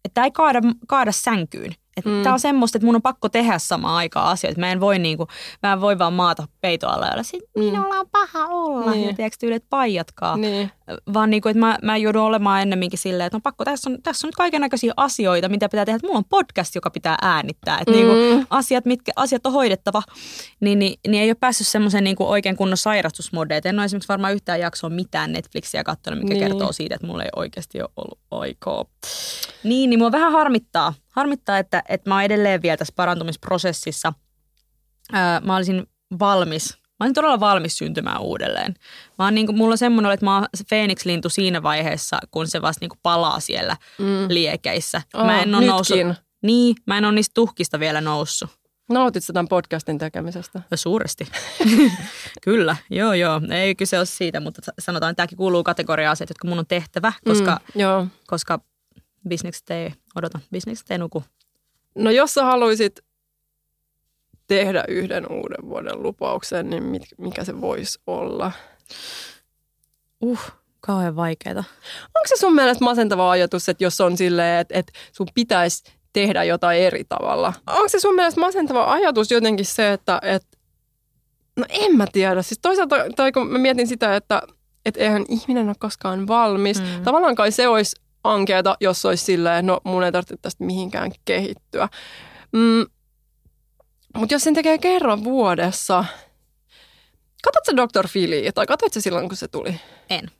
että 0.04 0.24
ei 0.24 0.30
kaada, 0.30 0.60
kaada 0.88 1.12
sänkyyn. 1.12 1.74
Että 1.98 2.10
Mm. 2.10 2.22
Tää 2.22 2.32
on 2.32 2.40
semmoista, 2.40 2.78
että 2.78 2.86
mun 2.86 2.94
on 2.94 3.02
pakko 3.02 3.28
tehdä 3.28 3.58
samaan 3.58 3.94
aikaan 3.96 4.28
asioita. 4.28 4.60
Mä 4.60 4.72
en 4.72 4.80
voi, 4.80 4.98
niinku, 4.98 5.26
mä 5.62 5.72
en 5.72 5.80
voi 5.80 5.98
vaan 5.98 6.12
maata 6.12 6.48
peitoalla 6.60 7.06
ja 7.06 7.12
olla 7.16 7.40
Mm. 7.56 7.64
minulla 7.64 7.94
on 8.00 8.06
paha 8.12 8.46
olla. 8.46 8.90
Niin. 8.90 9.06
Ja 9.08 9.14
tiedätkö, 9.14 9.36
tyylit 9.40 9.64
paijatkaa 9.70 10.36
niin. 10.36 10.70
Vaan 11.14 11.30
niin 11.30 11.42
kuin, 11.42 11.50
että 11.50 11.60
mä, 11.60 11.78
mä 11.82 11.96
joudun 11.96 12.22
olemaan 12.22 12.62
ennemminkin 12.62 12.98
silleen, 12.98 13.26
että 13.26 13.36
on 13.36 13.42
pakko, 13.42 13.64
tässä 13.64 13.90
on, 13.90 14.02
tässä 14.02 14.26
on 14.26 14.28
nyt 14.28 14.34
kaiken 14.34 14.60
näköisiä 14.60 14.92
asioita, 14.96 15.48
mitä 15.48 15.68
pitää 15.68 15.84
tehdä. 15.84 15.96
Että 15.96 16.06
mulla 16.06 16.18
on 16.18 16.24
podcast, 16.24 16.74
joka 16.74 16.90
pitää 16.90 17.16
äänittää. 17.22 17.78
Että 17.80 17.90
mm. 17.90 17.96
niin 17.96 18.06
kuin, 18.06 18.46
asiat, 18.50 18.84
mitkä, 18.84 19.12
asiat 19.16 19.46
on 19.46 19.52
hoidettava, 19.52 20.02
niin, 20.60 20.78
niin, 20.78 21.00
niin 21.08 21.22
ei 21.22 21.30
ole 21.30 21.34
päässyt 21.34 21.66
semmoisen 21.66 22.04
niin 22.04 22.16
kuin 22.16 22.28
oikein 22.28 22.56
kunnon 22.56 22.76
sairastusmodeen. 22.76 23.62
En 23.64 23.78
ole 23.78 23.84
esimerkiksi 23.84 24.08
varmaan 24.08 24.34
yhtään 24.34 24.60
jaksoa 24.60 24.90
mitään 24.90 25.32
Netflixiä 25.32 25.84
katsonut, 25.84 26.20
mikä 26.20 26.34
niin. 26.34 26.46
kertoo 26.46 26.72
siitä, 26.72 26.94
että 26.94 27.06
mulla 27.06 27.22
ei 27.22 27.30
oikeasti 27.36 27.80
ole 27.80 27.90
ollut 27.96 28.18
aikaa. 28.30 28.84
Niin, 29.64 29.90
niin 29.90 29.98
mua 29.98 30.12
vähän 30.12 30.32
harmittaa. 30.32 30.94
Harmittaa, 31.10 31.58
että, 31.58 31.82
että 31.88 32.10
mä 32.10 32.14
oon 32.14 32.24
edelleen 32.24 32.62
vielä 32.62 32.76
tässä 32.76 32.94
parantumisprosessissa. 32.96 34.12
Öö, 35.14 35.40
mä 35.40 35.56
olisin 35.56 35.86
valmis 36.18 36.77
Mä 37.00 37.04
olin 37.04 37.14
todella 37.14 37.40
valmis 37.40 37.78
syntymään 37.78 38.20
uudelleen. 38.20 38.74
Mä 39.18 39.24
oon 39.24 39.34
niinku, 39.34 39.52
mulla 39.52 39.72
on 39.72 39.78
semmoinen, 39.78 40.12
että 40.12 40.26
mä 40.26 40.34
oon 40.34 40.46
se 40.54 40.64
Phoenix-lintu 40.64 41.28
siinä 41.28 41.62
vaiheessa, 41.62 42.18
kun 42.30 42.46
se 42.48 42.62
vasta 42.62 42.82
niinku 42.82 42.96
palaa 43.02 43.40
siellä 43.40 43.76
Mm. 43.98 44.26
liekeissä. 44.28 45.02
Oh, 45.14 45.24
mä 45.26 45.42
en 45.42 45.50
nytkin. 45.50 45.66
noussut, 45.68 45.98
niin, 46.42 46.76
mä 46.86 46.98
en 46.98 47.04
ole 47.04 47.12
niistä 47.14 47.34
tuhkista 47.34 47.80
vielä 47.80 48.00
noussut. 48.00 48.50
Nautit 48.92 49.24
sä 49.24 49.32
tämän 49.32 49.48
podcastin 49.48 49.98
tekemisestä? 49.98 50.62
Ja 50.70 50.76
Suuresti. 50.76 51.28
Kyllä, 52.44 52.76
joo 52.90 53.12
joo. 53.12 53.40
Ei 53.50 53.74
kyse 53.74 53.98
ole 53.98 54.06
siitä, 54.06 54.40
mutta 54.40 54.62
sa- 54.64 54.72
sanotaan, 54.78 55.10
että 55.10 55.16
tämäkin 55.16 55.38
kuuluu 55.38 55.64
kategoriaan 55.64 56.12
asiat, 56.12 56.30
jotka 56.30 56.48
mun 56.48 56.58
on 56.58 56.66
tehtävä, 56.66 57.12
koska, 57.24 57.60
Mm, 57.74 57.80
joo. 57.80 58.06
koska 58.26 58.60
bisnekset 59.28 59.70
ei 59.70 59.92
odota, 60.14 60.40
bisnekset 60.52 60.90
ei 60.90 60.98
nuku. 60.98 61.24
No 61.94 62.10
jos 62.10 62.34
sä 62.34 62.44
haluaisit 62.44 63.00
tehdä 64.48 64.84
yhden 64.88 65.32
uuden 65.32 65.68
vuoden 65.68 66.02
lupauksen, 66.02 66.70
niin 66.70 66.82
mit, 66.82 67.02
mikä 67.18 67.44
se 67.44 67.60
voisi 67.60 67.98
olla? 68.06 68.52
Uh, 70.20 70.40
kauhean 70.80 71.16
vaikeeta. 71.16 71.64
Onko 72.04 72.26
se 72.26 72.36
sun 72.36 72.54
mielestä 72.54 72.84
masentava 72.84 73.30
ajatus, 73.30 73.68
että 73.68 73.84
jos 73.84 74.00
on 74.00 74.16
silleen, 74.16 74.60
että, 74.60 74.78
että 74.78 74.92
sun 75.12 75.26
pitäisi 75.34 75.84
tehdä 76.12 76.44
jotain 76.44 76.80
eri 76.80 77.04
tavalla? 77.08 77.52
Onko 77.66 77.88
se 77.88 78.00
sun 78.00 78.14
mielestä 78.14 78.40
masentava 78.40 78.92
ajatus 78.92 79.30
jotenkin 79.30 79.66
se, 79.66 79.92
että, 79.92 80.20
että 80.22 80.58
no 81.56 81.64
en 81.68 81.96
mä 81.96 82.06
tiedä. 82.12 82.42
Siis 82.42 82.58
toisaalta, 82.62 82.96
tai 83.16 83.32
kun 83.32 83.46
mä 83.46 83.58
mietin 83.58 83.86
sitä, 83.86 84.16
että, 84.16 84.42
että 84.84 85.00
eihän 85.00 85.24
ihminen 85.28 85.68
ole 85.68 85.76
koskaan 85.78 86.28
valmis. 86.28 86.80
Mm. 86.80 87.02
Tavallaan 87.04 87.34
kai 87.34 87.52
se 87.52 87.68
olisi 87.68 87.96
ankeeta, 88.24 88.76
jos 88.80 89.04
olisi 89.04 89.24
silleen, 89.24 89.66
no 89.66 89.80
mun 89.84 90.04
ei 90.04 90.12
tarvitse 90.12 90.36
tästä 90.42 90.64
mihinkään 90.64 91.12
kehittyä. 91.24 91.88
Mm, 92.52 92.86
mutta 94.16 94.34
jos 94.34 94.44
sen 94.44 94.54
tekee 94.54 94.78
kerran 94.78 95.24
vuodessa, 95.24 96.04
katsotko 97.42 97.82
Dr. 97.82 98.08
Philly, 98.12 98.52
tai 98.54 98.66
katsoit 98.66 98.92
sä 98.92 99.00
silloin, 99.00 99.28
kun 99.28 99.36
se 99.36 99.48
tuli? 99.48 99.80
En. 100.10 100.30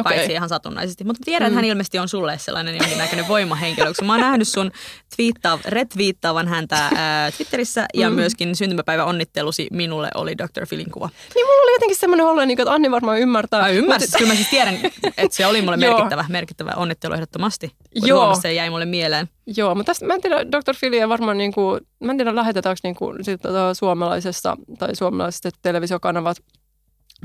Okei. 0.00 0.16
Paitsi 0.16 0.32
ihan 0.32 0.48
satunnaisesti. 0.48 1.04
Mutta 1.04 1.22
tiedän, 1.24 1.46
että 1.46 1.52
Mm. 1.52 1.56
hän 1.56 1.64
ilmeisesti 1.64 1.98
on 1.98 2.08
sulle 2.08 2.38
sellainen 2.38 2.76
jonkinnäköinen 2.76 3.28
voimahenkilö. 3.28 3.86
Koska 3.86 4.04
mä 4.04 4.12
oon 4.12 4.20
nähnyt 4.20 4.48
sun 4.48 4.70
twiittaa, 5.16 5.58
retviittaavan 5.64 6.48
häntä 6.48 6.90
ää, 6.96 7.30
Twitterissä 7.30 7.86
ja 7.94 8.10
Mm. 8.10 8.16
myöskin 8.16 8.56
syntymäpäivä 8.56 9.04
onnittelusi 9.04 9.66
minulle 9.72 10.08
oli 10.14 10.38
Dr. 10.38 10.66
Philin 10.68 10.90
kuva. 10.90 11.10
Niin 11.34 11.46
mulla 11.46 11.62
oli 11.62 11.72
jotenkin 11.72 11.96
semmoinen 11.96 12.26
olo, 12.26 12.44
niin 12.44 12.60
että 12.60 12.72
Anni 12.72 12.90
varmaan 12.90 13.18
ymmärtää. 13.18 13.60
Mä 13.62 13.68
ymmärsin, 13.68 14.08
kyllä 14.18 14.30
mä 14.30 14.34
siis 14.34 14.48
tiedän, 14.50 14.74
että 15.16 15.36
se 15.36 15.46
oli 15.46 15.62
mulle 15.62 15.76
merkittävä, 15.86 16.24
merkittävä 16.28 16.72
onnittelu 16.76 17.14
ehdottomasti. 17.14 17.70
Joo. 17.94 18.34
se 18.42 18.52
jäi 18.52 18.70
mulle 18.70 18.84
mieleen. 18.86 19.28
Joo, 19.56 19.74
mutta 19.74 19.90
tästä, 19.90 20.06
mä 20.06 20.14
en 20.14 20.20
tiedä, 20.20 20.36
Dr. 20.44 20.74
Phillyä 20.80 21.08
varmaan, 21.08 21.38
niin 21.38 21.52
kuin, 21.52 21.80
mä 22.04 22.10
en 22.12 22.16
tiedä 22.18 22.34
lähetetäänkö 22.36 22.80
niin 22.82 22.94
kuin, 22.94 23.24
sit, 23.24 23.40
tota, 23.42 23.74
suomalaisessa 23.74 24.56
tai 24.78 24.96
suomalaiset 24.96 25.54
televisiokanavat 25.62 26.36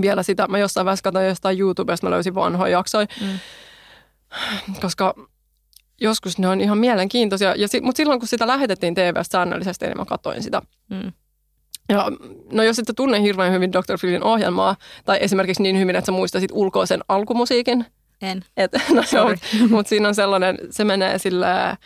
vielä 0.02 0.24
sitä. 0.24 0.48
Mä 0.48 0.58
jossain 0.58 0.86
vaiheessa 0.86 1.04
katsoin 1.04 1.28
jostain 1.28 1.60
YouTubesta, 1.60 2.08
mä 2.08 2.12
löysin 2.12 2.36
vanhoja 2.36 2.72
jaksoja, 2.78 3.08
Mm. 3.22 3.40
koska 4.82 5.14
joskus 6.02 6.38
ne 6.38 6.48
on 6.48 6.62
ihan 6.62 6.78
mielenkiintoisia. 6.78 7.56
Ja 7.56 7.68
si, 7.68 7.82
mutta 7.82 7.98
silloin, 7.98 8.20
kun 8.20 8.28
sitä 8.28 8.48
lähetettiin 8.48 8.96
TVstä 8.96 9.32
säännöllisesti, 9.32 9.86
niin 9.86 9.98
mä 9.98 10.06
katsoin 10.06 10.44
sitä. 10.44 10.62
Mm. 10.90 11.12
Ja, 11.90 12.06
no 12.52 12.64
jos 12.64 12.80
et 12.80 12.92
tunne 12.96 13.22
hirveän 13.22 13.54
hyvin 13.54 13.72
Dr. 13.72 13.98
Philin 14.02 14.24
ohjelmaa, 14.24 14.76
tai 15.06 15.18
esimerkiksi 15.22 15.64
niin 15.64 15.80
hyvin, 15.80 15.96
että 15.96 16.06
sä 16.06 16.12
muistaisit 16.12 16.52
ulkoa 16.54 16.86
sen 16.86 17.02
alkumusiikin, 17.08 17.86
En. 18.22 18.46
Et, 18.58 18.72
no, 18.96 19.04
Sorry. 19.04 19.36
mutta 19.60 19.76
mut 19.76 19.88
siinä 19.88 20.08
on 20.08 20.16
sellainen, 20.16 20.58
se 20.70 20.84
menee 20.84 21.18
sillä 21.18 21.78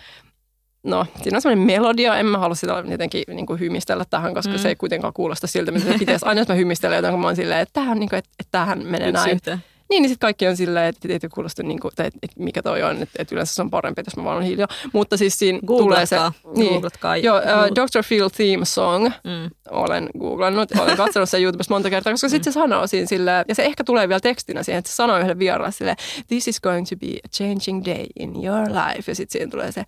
no 0.85 1.05
siinä 1.23 1.37
on 1.37 1.41
sellainen 1.41 1.65
melodia, 1.65 2.17
en 2.17 2.25
mä 2.25 2.37
halua 2.37 2.55
sitä 2.55 2.83
jotenkin 2.89 3.23
niin 3.27 3.45
kuin 3.45 3.59
hymistellä 3.59 4.05
tähän, 4.09 4.33
koska 4.33 4.53
mm. 4.53 4.59
se 4.59 4.69
ei 4.69 4.75
kuitenkaan 4.75 5.13
kuulosta 5.13 5.47
siltä, 5.47 5.71
mitä 5.71 5.85
se 5.91 5.97
pitäisi. 5.99 6.25
Aina 6.25 6.41
jos 6.41 6.47
mä 6.47 6.55
hymistelen 6.55 6.95
jotain, 6.95 7.11
kun 7.13 7.21
mä 7.21 7.27
oon 7.27 7.35
silleen, 7.35 7.59
että 7.59 7.73
tämähän, 7.73 7.99
niin 7.99 8.09
kuin, 8.09 8.17
että, 8.19 8.29
että 8.39 8.51
tämähän 8.51 8.85
menee 8.85 9.09
Yksi 9.09 9.23
näin. 9.23 9.35
yhteen. 9.35 9.63
Niin, 9.89 10.01
niin 10.01 10.09
sitten 10.09 10.25
kaikki 10.27 10.47
on 10.47 10.57
silleen, 10.57 10.85
että 10.85 11.07
ei 11.13 11.19
kuulosta, 11.33 11.63
niin 11.63 11.79
kuin, 11.79 11.91
että, 11.91 12.03
että 12.03 12.39
mikä 12.39 12.61
toi 12.61 12.83
on, 12.83 12.91
että, 13.01 13.15
että 13.19 13.35
yleensä 13.35 13.55
se 13.55 13.61
on 13.61 13.69
parempi, 13.69 14.01
jos 14.05 14.17
mä 14.17 14.23
vaan 14.23 14.37
on 14.37 14.43
hiljaa. 14.43 14.67
Mutta 14.93 15.17
siis 15.17 15.39
siinä 15.39 15.59
tulee 15.67 16.05
se... 16.05 16.15
Niin, 16.55 16.71
Googlatkaa. 16.71 17.17
joo, 17.17 17.37
uh, 17.37 17.43
Dr. 17.75 18.03
Phil 18.07 18.29
Theme 18.29 18.65
Song, 18.65 19.05
Mm. 19.05 19.49
olen 19.69 20.09
googlannut, 20.19 20.71
olen 20.79 20.97
katsonut 20.97 21.29
sen 21.29 21.43
YouTubesta 21.43 21.73
monta 21.73 21.89
kertaa, 21.89 22.13
koska 22.13 22.29
sitten 22.29 22.53
se 22.53 22.59
sanoo 22.59 22.87
siinä 22.87 23.07
silleen, 23.07 23.45
ja 23.47 23.55
se 23.55 23.63
ehkä 23.63 23.83
tulee 23.83 24.07
vielä 24.09 24.19
tekstinä 24.19 24.63
siihen, 24.63 24.79
että 24.79 24.91
se 24.91 24.95
sanoo 24.95 25.19
yhden 25.19 25.39
vieraan 25.39 25.71
silleen, 25.71 25.97
this 26.27 26.47
is 26.47 26.61
going 26.61 26.87
to 26.87 26.95
be 26.95 27.07
a 27.07 27.27
changing 27.35 27.85
day 27.85 28.05
in 28.19 28.45
your 28.45 28.67
life, 28.67 29.11
ja 29.11 29.15
sitten 29.15 29.31
siihen 29.31 29.49
tulee 29.49 29.71
se, 29.71 29.83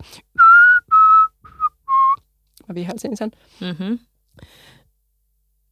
mä 2.68 2.74
vihelsin 2.74 3.16
sen. 3.16 3.30
Mm-hmm. 3.60 3.98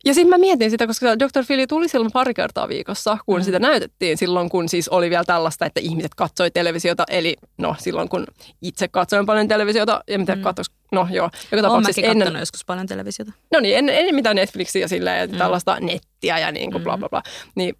Ja 0.04 0.14
sitten 0.14 0.28
mä 0.30 0.38
mietin 0.38 0.70
sitä, 0.70 0.86
koska 0.86 1.18
Dr. 1.18 1.44
Phil 1.46 1.66
tuli 1.68 1.88
silloin 1.88 2.12
pari 2.12 2.34
kertaa 2.34 2.68
viikossa, 2.68 3.18
kun 3.26 3.40
mm. 3.40 3.44
sitä 3.44 3.58
näytettiin 3.58 4.18
silloin, 4.18 4.48
kun 4.48 4.68
siis 4.68 4.88
oli 4.88 5.10
vielä 5.10 5.24
tällaista, 5.24 5.66
että 5.66 5.80
ihmiset 5.80 6.14
katsoi 6.14 6.50
televisiota. 6.50 7.04
Eli 7.10 7.36
no 7.58 7.74
silloin, 7.78 8.08
kun 8.08 8.26
itse 8.62 8.88
katsoin 8.88 9.26
paljon 9.26 9.48
televisiota, 9.48 10.00
ja 10.08 10.18
mitä 10.18 10.36
mm. 10.36 10.42
katsois, 10.42 10.70
no 10.92 11.06
joo, 11.10 11.30
joka 11.52 11.62
tapauksessa 11.62 12.00
mäkin 12.00 12.22
ennen, 12.22 12.40
joskus 12.40 12.64
paljon 12.64 12.86
televisiota. 12.86 13.32
no 13.52 13.60
niin, 13.60 13.76
ennen, 13.78 13.96
ennen 13.96 14.14
mitään 14.14 14.36
Netflixiä 14.36 14.82
ja 14.82 14.88
silleen, 14.88 15.30
Mm. 15.30 15.38
tällaista 15.38 15.80
nettiä 15.80 16.38
ja 16.38 16.52
niin 16.52 16.72
kuin 16.72 16.84
bla 16.84 16.96
Mm. 16.96 17.00
bla 17.00 17.08
bla, 17.08 17.22
niin 17.54 17.74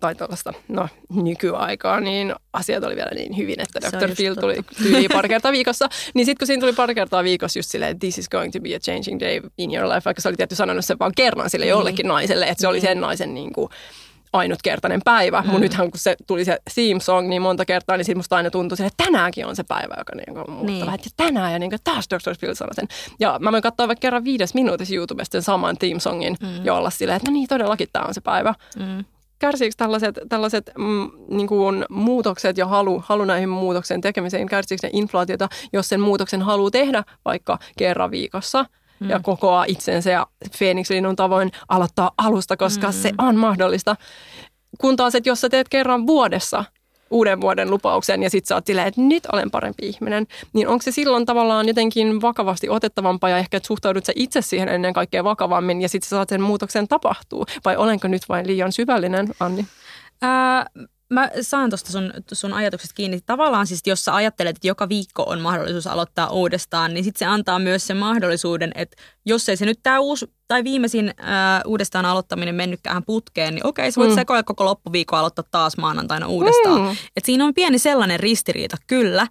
tai 0.00 0.14
tällaista, 0.14 0.52
no 0.68 0.88
nykyaikaa, 1.12 2.00
niin 2.00 2.34
asiat 2.52 2.84
oli 2.84 2.96
vielä 2.96 3.10
niin 3.14 3.36
hyvin, 3.36 3.60
että 3.60 3.90
Se 3.90 3.96
Dr. 3.98 4.14
Phil 4.16 4.34
tuli 4.34 4.56
tyyliin 4.82 5.10
pari 5.14 5.28
kertaa 5.28 5.52
viikossa. 5.52 5.88
Niin 6.14 6.26
sitten 6.26 6.38
kun 6.38 6.46
siinä 6.46 6.60
tuli 6.60 6.72
pari 6.72 6.94
kertaa 6.94 7.24
viikossa 7.24 7.58
just 7.58 7.70
silleen, 7.70 7.98
this 7.98 8.18
is 8.18 8.28
going 8.28 8.52
to 8.52 8.60
be 8.60 8.74
a 8.74 8.78
changing 8.78 9.20
day 9.20 9.40
in 9.58 9.74
your 9.74 9.88
life, 9.88 10.02
vaikka 10.04 10.20
se 10.22 10.28
oli 10.28 10.36
tietty 10.36 10.54
sanonut 10.54 10.84
sen 10.84 10.98
vaan 10.98 11.12
kerran 11.16 11.50
sille 11.50 11.64
Niin. 11.64 11.70
jollekin 11.70 12.08
naiselle, 12.08 12.44
että 12.48 12.60
se 12.60 12.68
oli 12.68 12.76
Niin. 12.76 12.82
sen 12.88 13.00
naisen 13.00 13.34
niin 13.34 13.52
kuin 13.52 13.68
ainutkertainen 14.32 15.00
päivä. 15.04 15.40
Mm. 15.42 15.50
Mun 15.50 15.60
nythän 15.60 15.90
kun 15.90 16.00
se 16.00 16.16
tuli 16.26 16.44
se 16.44 16.58
theme 16.74 17.00
song 17.00 17.28
niin 17.28 17.42
monta 17.42 17.64
kertaa, 17.64 17.96
niin 17.96 18.04
siitä 18.04 18.18
musta 18.18 18.36
aina 18.36 18.50
tuntui 18.50 18.76
sille, 18.76 18.86
että 18.86 19.04
tänäänkin 19.04 19.46
on 19.46 19.56
se 19.56 19.64
päivä, 19.64 19.94
joka 19.98 20.12
niin 20.16 20.38
on 20.38 20.50
muuttava. 20.50 20.66
Niin. 20.90 20.94
Että 20.94 21.10
tänään 21.16 21.52
ja 21.52 21.58
niin 21.58 21.70
kuin, 21.70 21.78
taas 21.84 22.04
Dr. 22.10 22.34
Phil 22.40 22.54
sanoi 22.54 22.74
sen. 22.74 22.88
Ja 23.20 23.38
mä 23.40 23.52
voin 23.52 23.62
katsoa 23.62 23.88
vaikka 23.88 24.00
kerran 24.00 24.24
viides 24.24 24.54
minuutissa 24.54 24.94
YouTubesta 24.94 25.32
sen 25.32 25.42
saman 25.42 25.76
theme 25.78 26.00
songin 26.00 26.36
mm. 26.40 26.64
ja 26.64 26.74
olla 26.74 26.90
silleen, 26.90 27.16
että 27.16 27.30
no 27.30 27.34
niin, 27.34 27.48
todellakin 27.48 27.88
tämä 27.92 28.04
on 28.04 28.14
se 28.14 28.20
päivä 28.20 28.54
Mm. 28.76 29.04
Kärsiikö 29.38 29.74
tällaiset, 29.76 30.18
tällaiset 30.28 30.70
mm, 30.78 31.10
niin 31.28 31.46
kuin 31.46 31.84
muutokset 31.90 32.58
ja 32.58 32.66
halu, 32.66 33.02
halu 33.06 33.24
näihin 33.24 33.48
muutoksen 33.48 34.00
tekemiseen, 34.00 34.46
kärsiikö 34.46 34.86
ne 34.86 34.90
inflaatiota, 34.92 35.48
jos 35.72 35.88
sen 35.88 36.00
muutoksen 36.00 36.42
haluaa 36.42 36.70
tehdä 36.70 37.04
vaikka 37.24 37.58
kerran 37.78 38.10
viikossa 38.10 38.66
mm. 39.00 39.10
ja 39.10 39.20
kokoaa 39.20 39.64
itsensä 39.68 40.10
ja 40.10 40.26
Phoenix-linnun 40.58 41.16
tavoin 41.16 41.50
aloittaa 41.68 42.10
alusta, 42.18 42.56
koska 42.56 42.86
mm. 42.86 42.92
se 42.92 43.12
on 43.18 43.36
mahdollista. 43.36 43.96
Kun 44.80 44.96
taas, 44.96 45.14
että 45.14 45.28
jos 45.28 45.40
sä 45.40 45.48
teet 45.48 45.68
kerran 45.68 46.06
vuodessa 46.06 46.64
uuden 47.10 47.40
vuoden 47.40 47.70
lupauksen 47.70 48.22
ja 48.22 48.30
sitten 48.30 48.48
sä 48.48 48.54
oot 48.54 48.66
silleen, 48.66 48.88
että 48.88 49.00
nyt 49.00 49.26
olen 49.32 49.50
parempi 49.50 49.86
ihminen, 49.86 50.26
niin 50.52 50.68
onko 50.68 50.82
se 50.82 50.90
silloin 50.90 51.26
tavallaan 51.26 51.68
jotenkin 51.68 52.20
vakavasti 52.20 52.68
otettavampaa 52.68 53.30
ja 53.30 53.38
ehkä, 53.38 53.56
että 53.56 53.66
suhtaudut 53.66 54.04
sä 54.04 54.12
itse 54.16 54.42
siihen 54.42 54.68
ennen 54.68 54.92
kaikkea 54.92 55.24
vakavammin 55.24 55.82
ja 55.82 55.88
sitten 55.88 56.08
sä 56.08 56.16
saat 56.16 56.28
sen 56.28 56.42
muutoksen 56.42 56.88
tapahtuu? 56.88 57.46
Vai 57.64 57.76
olenko 57.76 58.08
nyt 58.08 58.22
vain 58.28 58.46
liian 58.46 58.72
syvällinen, 58.72 59.28
Anni? 59.40 59.66
Ää, 60.22 60.66
mä 61.10 61.30
saan 61.40 61.70
tuosta 61.70 61.92
sun, 61.92 62.12
sun 62.32 62.52
ajatukset 62.52 62.90
kiinni. 62.94 63.20
Tavallaan 63.26 63.66
siis, 63.66 63.80
jos 63.86 64.04
sä 64.04 64.14
ajattelet, 64.14 64.56
että 64.56 64.68
joka 64.68 64.88
viikko 64.88 65.22
on 65.22 65.40
mahdollisuus 65.40 65.86
aloittaa 65.86 66.30
uudestaan, 66.30 66.94
niin 66.94 67.04
sitten 67.04 67.18
se 67.18 67.24
antaa 67.24 67.58
myös 67.58 67.86
sen 67.86 67.96
mahdollisuuden, 67.96 68.72
että 68.74 68.96
jos 69.26 69.48
ei 69.48 69.56
se 69.56 69.66
nyt 69.66 69.80
tämä 69.82 69.98
uusi 69.98 70.32
tai 70.48 70.64
viimeisin 70.64 71.14
ää, 71.16 71.60
uudestaan 71.66 72.04
aloittaminen 72.06 72.54
mennytkään 72.54 73.02
putkeen, 73.04 73.54
niin 73.54 73.66
okei, 73.66 73.92
sä 73.92 74.00
voit 74.00 74.10
Mm. 74.10 74.14
sekoilla 74.14 74.42
koko 74.42 74.64
loppuviikon 74.64 75.18
aloittaa 75.18 75.44
taas 75.50 75.76
maanantaina 75.76 76.26
uudestaan. 76.26 76.80
Mm. 76.80 76.96
Et 77.16 77.24
siinä 77.24 77.44
on 77.44 77.54
pieni 77.54 77.78
sellainen 77.78 78.20
ristiriita, 78.20 78.76
kyllä. 78.86 79.26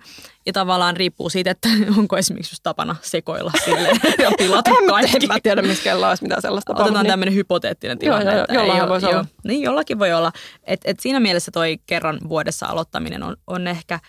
Ja 0.45 0.53
tavallaan 0.53 0.97
riippuu 0.97 1.29
siitä, 1.29 1.51
että 1.51 1.69
onko 1.99 2.17
esimerkiksi 2.17 2.53
just 2.53 2.63
tapana 2.63 2.95
sekoilla 3.01 3.51
silleen 3.65 3.99
ja 4.19 4.31
pilata 4.37 4.71
En 4.81 4.87
kaikki. 4.89 5.17
en 5.21 5.27
mä 5.27 5.39
tiedä, 5.43 5.61
missä 5.61 5.83
kello 5.83 6.09
olisi 6.09 6.23
mitään 6.23 6.41
sellaista 6.41 6.71
Otetaan 6.71 6.87
tapahtunut. 6.87 7.11
tämmöinen 7.11 7.33
hypoteettinen 7.35 7.99
tilanne. 7.99 8.31
joo, 8.31 8.41
että 8.41 8.53
jollain 8.53 8.81
ei 8.81 8.89
voisi 8.89 9.05
olla. 9.05 9.25
Niin, 9.43 9.61
jollakin 9.61 9.99
voi 9.99 10.13
olla. 10.13 10.31
Et, 10.63 10.81
et 10.85 10.99
siinä 10.99 11.19
mielessä 11.19 11.51
toi 11.51 11.77
kerran 11.85 12.19
vuodessa 12.29 12.65
aloittaminen 12.65 13.23
on, 13.23 13.35
on 13.47 13.67
ehkä 13.67 13.99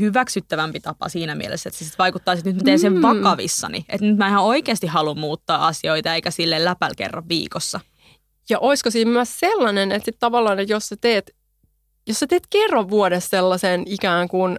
hyväksyttävämpi 0.00 0.80
tapa 0.80 1.08
siinä 1.08 1.34
mielessä, 1.34 1.68
että 1.68 1.78
se 1.78 1.84
sit 1.84 1.98
vaikuttaa, 1.98 2.34
että 2.34 2.50
nyt 2.50 2.56
mä 2.56 2.62
teen 2.64 2.78
sen 2.78 2.92
Mm. 2.92 3.02
vakavissani. 3.02 3.84
Että 3.88 4.06
nyt 4.06 4.16
mä 4.16 4.28
ihan 4.28 4.44
oikeasti 4.44 4.86
haluan 4.86 5.18
muuttaa 5.18 5.66
asioita, 5.66 6.14
eikä 6.14 6.30
sille 6.30 6.64
läpäl 6.64 6.92
kerran 6.96 7.28
viikossa. 7.28 7.80
Ja 8.50 8.58
olisiko 8.58 8.90
siinä 8.90 9.10
myös 9.10 9.40
sellainen, 9.40 9.92
että 9.92 10.04
sit 10.04 10.18
tavallaan, 10.18 10.58
että 10.58 10.72
jos 10.72 10.86
sä 10.88 10.96
teet, 11.00 11.30
jos 12.06 12.18
sä 12.18 12.26
teet 12.26 12.46
kerran 12.50 12.90
vuodessa 12.90 13.28
sellaisen 13.28 13.82
ikään 13.86 14.28
kuin 14.28 14.58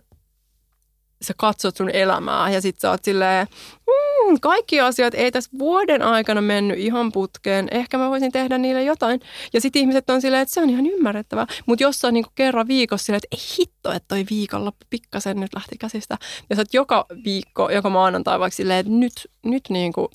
sä 1.22 1.34
katsot 1.38 1.78
sun 1.78 1.90
elämää 1.90 2.50
ja 2.50 2.62
sit 2.62 2.80
sä 2.80 2.92
oot 2.92 3.04
silleen, 3.04 3.48
hmm, 3.86 4.38
kaikki 4.42 4.80
asiat 4.80 5.14
ei 5.14 5.32
tässä 5.32 5.50
vuoden 5.60 6.02
aikana 6.02 6.42
mennyt 6.42 6.80
ihan 6.80 7.12
putkeen, 7.12 7.68
ehkä 7.72 7.98
mä 7.98 8.10
voisin 8.10 8.32
tehdä 8.32 8.58
niille 8.58 8.84
jotain. 8.84 9.20
Ja 9.54 9.62
sitten 9.62 9.80
ihmiset 9.80 10.10
on 10.10 10.22
silleen, 10.22 10.42
että 10.42 10.54
se 10.54 10.62
on 10.62 10.70
ihan 10.70 10.86
ymmärrettävää. 10.86 11.48
Mutta 11.66 11.84
jos 11.84 12.06
on 12.06 12.14
niinku 12.14 12.30
kerran 12.36 12.68
viikossa 12.68 13.06
silleen, 13.06 13.22
että 13.24 13.38
ei 13.38 13.58
hitto, 13.60 13.92
että 13.92 14.08
toi 14.08 14.26
viikonloppu 14.30 14.86
pikkasen 14.90 15.40
nyt 15.40 15.54
lähti 15.54 15.78
käsistä. 15.78 16.18
Ja 16.50 16.56
sä 16.56 16.62
oot 16.62 16.74
joka 16.74 17.06
viikko, 17.24 17.70
joka 17.70 17.90
maanantai 17.90 18.40
vaikka 18.40 18.56
silleen, 18.56 18.80
että 18.80 18.92
nyt, 18.92 19.32
nyt 19.46 19.64
niinku 19.70 20.10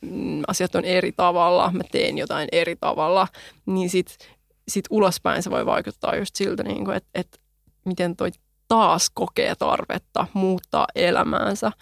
mm, 0.00 0.42
asiat 0.48 0.74
on 0.74 0.84
eri 0.84 1.12
tavalla, 1.12 1.70
mä 1.72 1.82
teen 1.92 2.18
jotain 2.18 2.48
eri 2.52 2.76
tavalla, 2.80 3.28
niin 3.66 3.90
sit, 3.90 4.18
sit 4.68 4.84
ulospäin 4.90 5.42
se 5.42 5.50
voi 5.50 5.66
vaikuttaa 5.66 6.16
just 6.16 6.36
siltä, 6.36 6.62
niin 6.62 6.84
kuin, 6.84 6.96
että, 6.96 7.10
että 7.14 7.38
miten 7.84 8.16
toi 8.16 8.30
taas 8.68 9.10
kokee 9.14 9.54
tarvetta 9.54 10.26
muuttaa 10.32 10.86
elämäänsä. 10.94 11.72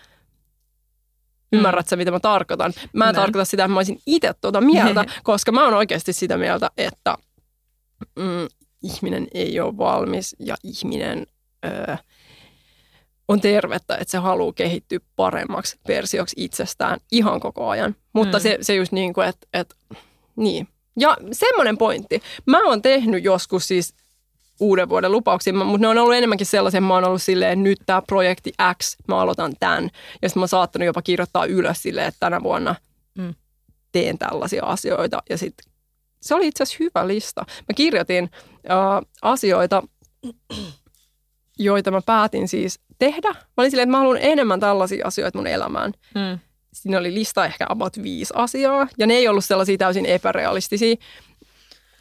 Ymmärrät 1.52 1.88
sä, 1.88 1.96
mitä 1.96 2.10
mä 2.10 2.20
tarkoitan? 2.20 2.72
Mä 2.92 3.04
en 3.04 3.14
Näin. 3.14 3.14
tarkoita 3.14 3.44
sitä, 3.44 3.64
että 3.64 3.72
mä 3.74 3.78
olisin 3.78 3.98
itse 4.06 4.32
tuota 4.40 4.60
mieltä, 4.60 5.04
koska 5.22 5.52
mä 5.52 5.64
oon 5.64 5.74
oikeasti 5.74 6.12
sitä 6.12 6.36
mieltä, 6.36 6.70
että 6.76 7.16
mm, 8.18 8.48
ihminen 8.82 9.26
ei 9.34 9.60
ole 9.60 9.76
valmis 9.78 10.36
ja 10.38 10.54
ihminen 10.62 11.26
öö, 11.66 11.96
on 13.28 13.40
tervettä, 13.40 13.96
että 13.96 14.10
se 14.12 14.18
haluaa 14.18 14.52
kehittyä 14.52 14.98
paremmaksi 15.16 15.78
versioksi 15.88 16.34
itsestään 16.38 17.00
ihan 17.12 17.40
koko 17.40 17.68
ajan. 17.68 17.96
Mutta 18.12 18.38
Mm. 18.38 18.42
se, 18.42 18.58
se 18.60 18.74
just 18.74 18.92
niin 18.92 19.12
kuin, 19.14 19.28
että, 19.28 19.46
että 19.52 19.74
niin. 20.36 20.68
Ja 21.00 21.16
semmoinen 21.32 21.78
pointti. 21.78 22.22
Mä 22.46 22.64
oon 22.64 22.82
tehnyt 22.82 23.24
joskus 23.24 23.68
siis 23.68 23.94
uuden 24.60 24.88
vuoden 24.88 25.12
lupauksia, 25.12 25.54
mutta 25.54 25.78
ne 25.78 25.88
on 25.88 25.98
ollut 25.98 26.14
enemmänkin 26.14 26.46
sellaisia, 26.46 26.80
mä 26.80 26.94
oon 26.94 27.04
ollut 27.04 27.22
silleen, 27.22 27.52
että 27.52 27.62
nyt 27.62 27.78
tämä 27.86 28.02
projekti 28.02 28.52
X, 28.82 28.96
mä 29.08 29.20
aloitan 29.20 29.52
tämän. 29.60 29.90
Ja 30.22 30.28
sitten 30.28 30.40
mä 30.40 30.42
oon 30.42 30.48
saattanut 30.48 30.86
jopa 30.86 31.02
kirjoittaa 31.02 31.44
ylös 31.46 31.82
silleen, 31.82 32.06
että 32.06 32.20
tänä 32.20 32.42
vuonna 32.42 32.74
Mm. 33.18 33.34
teen 33.92 34.18
tällaisia 34.18 34.64
asioita. 34.64 35.22
Ja 35.30 35.38
sitten 35.38 35.72
se 36.22 36.34
oli 36.34 36.48
itse 36.48 36.62
asiassa 36.62 36.84
hyvä 36.84 37.08
lista. 37.08 37.40
Mä 37.48 37.74
kirjoitin 37.74 38.30
äh, 38.70 39.10
asioita, 39.22 39.82
joita 41.58 41.90
mä 41.90 42.00
päätin 42.06 42.48
siis 42.48 42.80
tehdä. 42.98 43.28
Mä 43.28 43.38
olin 43.56 43.70
silleen, 43.70 43.88
että 43.88 43.96
mä 43.96 43.98
haluan 43.98 44.18
enemmän 44.20 44.60
tällaisia 44.60 45.06
asioita 45.06 45.38
mun 45.38 45.46
elämään. 45.46 45.92
Mm. 46.14 46.38
Siinä 46.72 46.98
oli 46.98 47.14
lista 47.14 47.46
ehkä 47.46 47.66
about 47.68 48.02
viisi 48.02 48.34
asiaa, 48.36 48.88
ja 48.98 49.06
ne 49.06 49.14
ei 49.14 49.28
ollut 49.28 49.44
sellaisia 49.44 49.78
täysin 49.78 50.06
epärealistisia. 50.06 50.96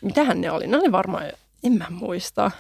Mitähän 0.01 0.41
ne 0.41 0.51
oli? 0.51 0.67
Ne 0.67 0.77
oli 0.77 0.91
varmaan, 0.91 1.31
en 1.63 1.73
mä 1.73 1.87
muista. 1.89 2.51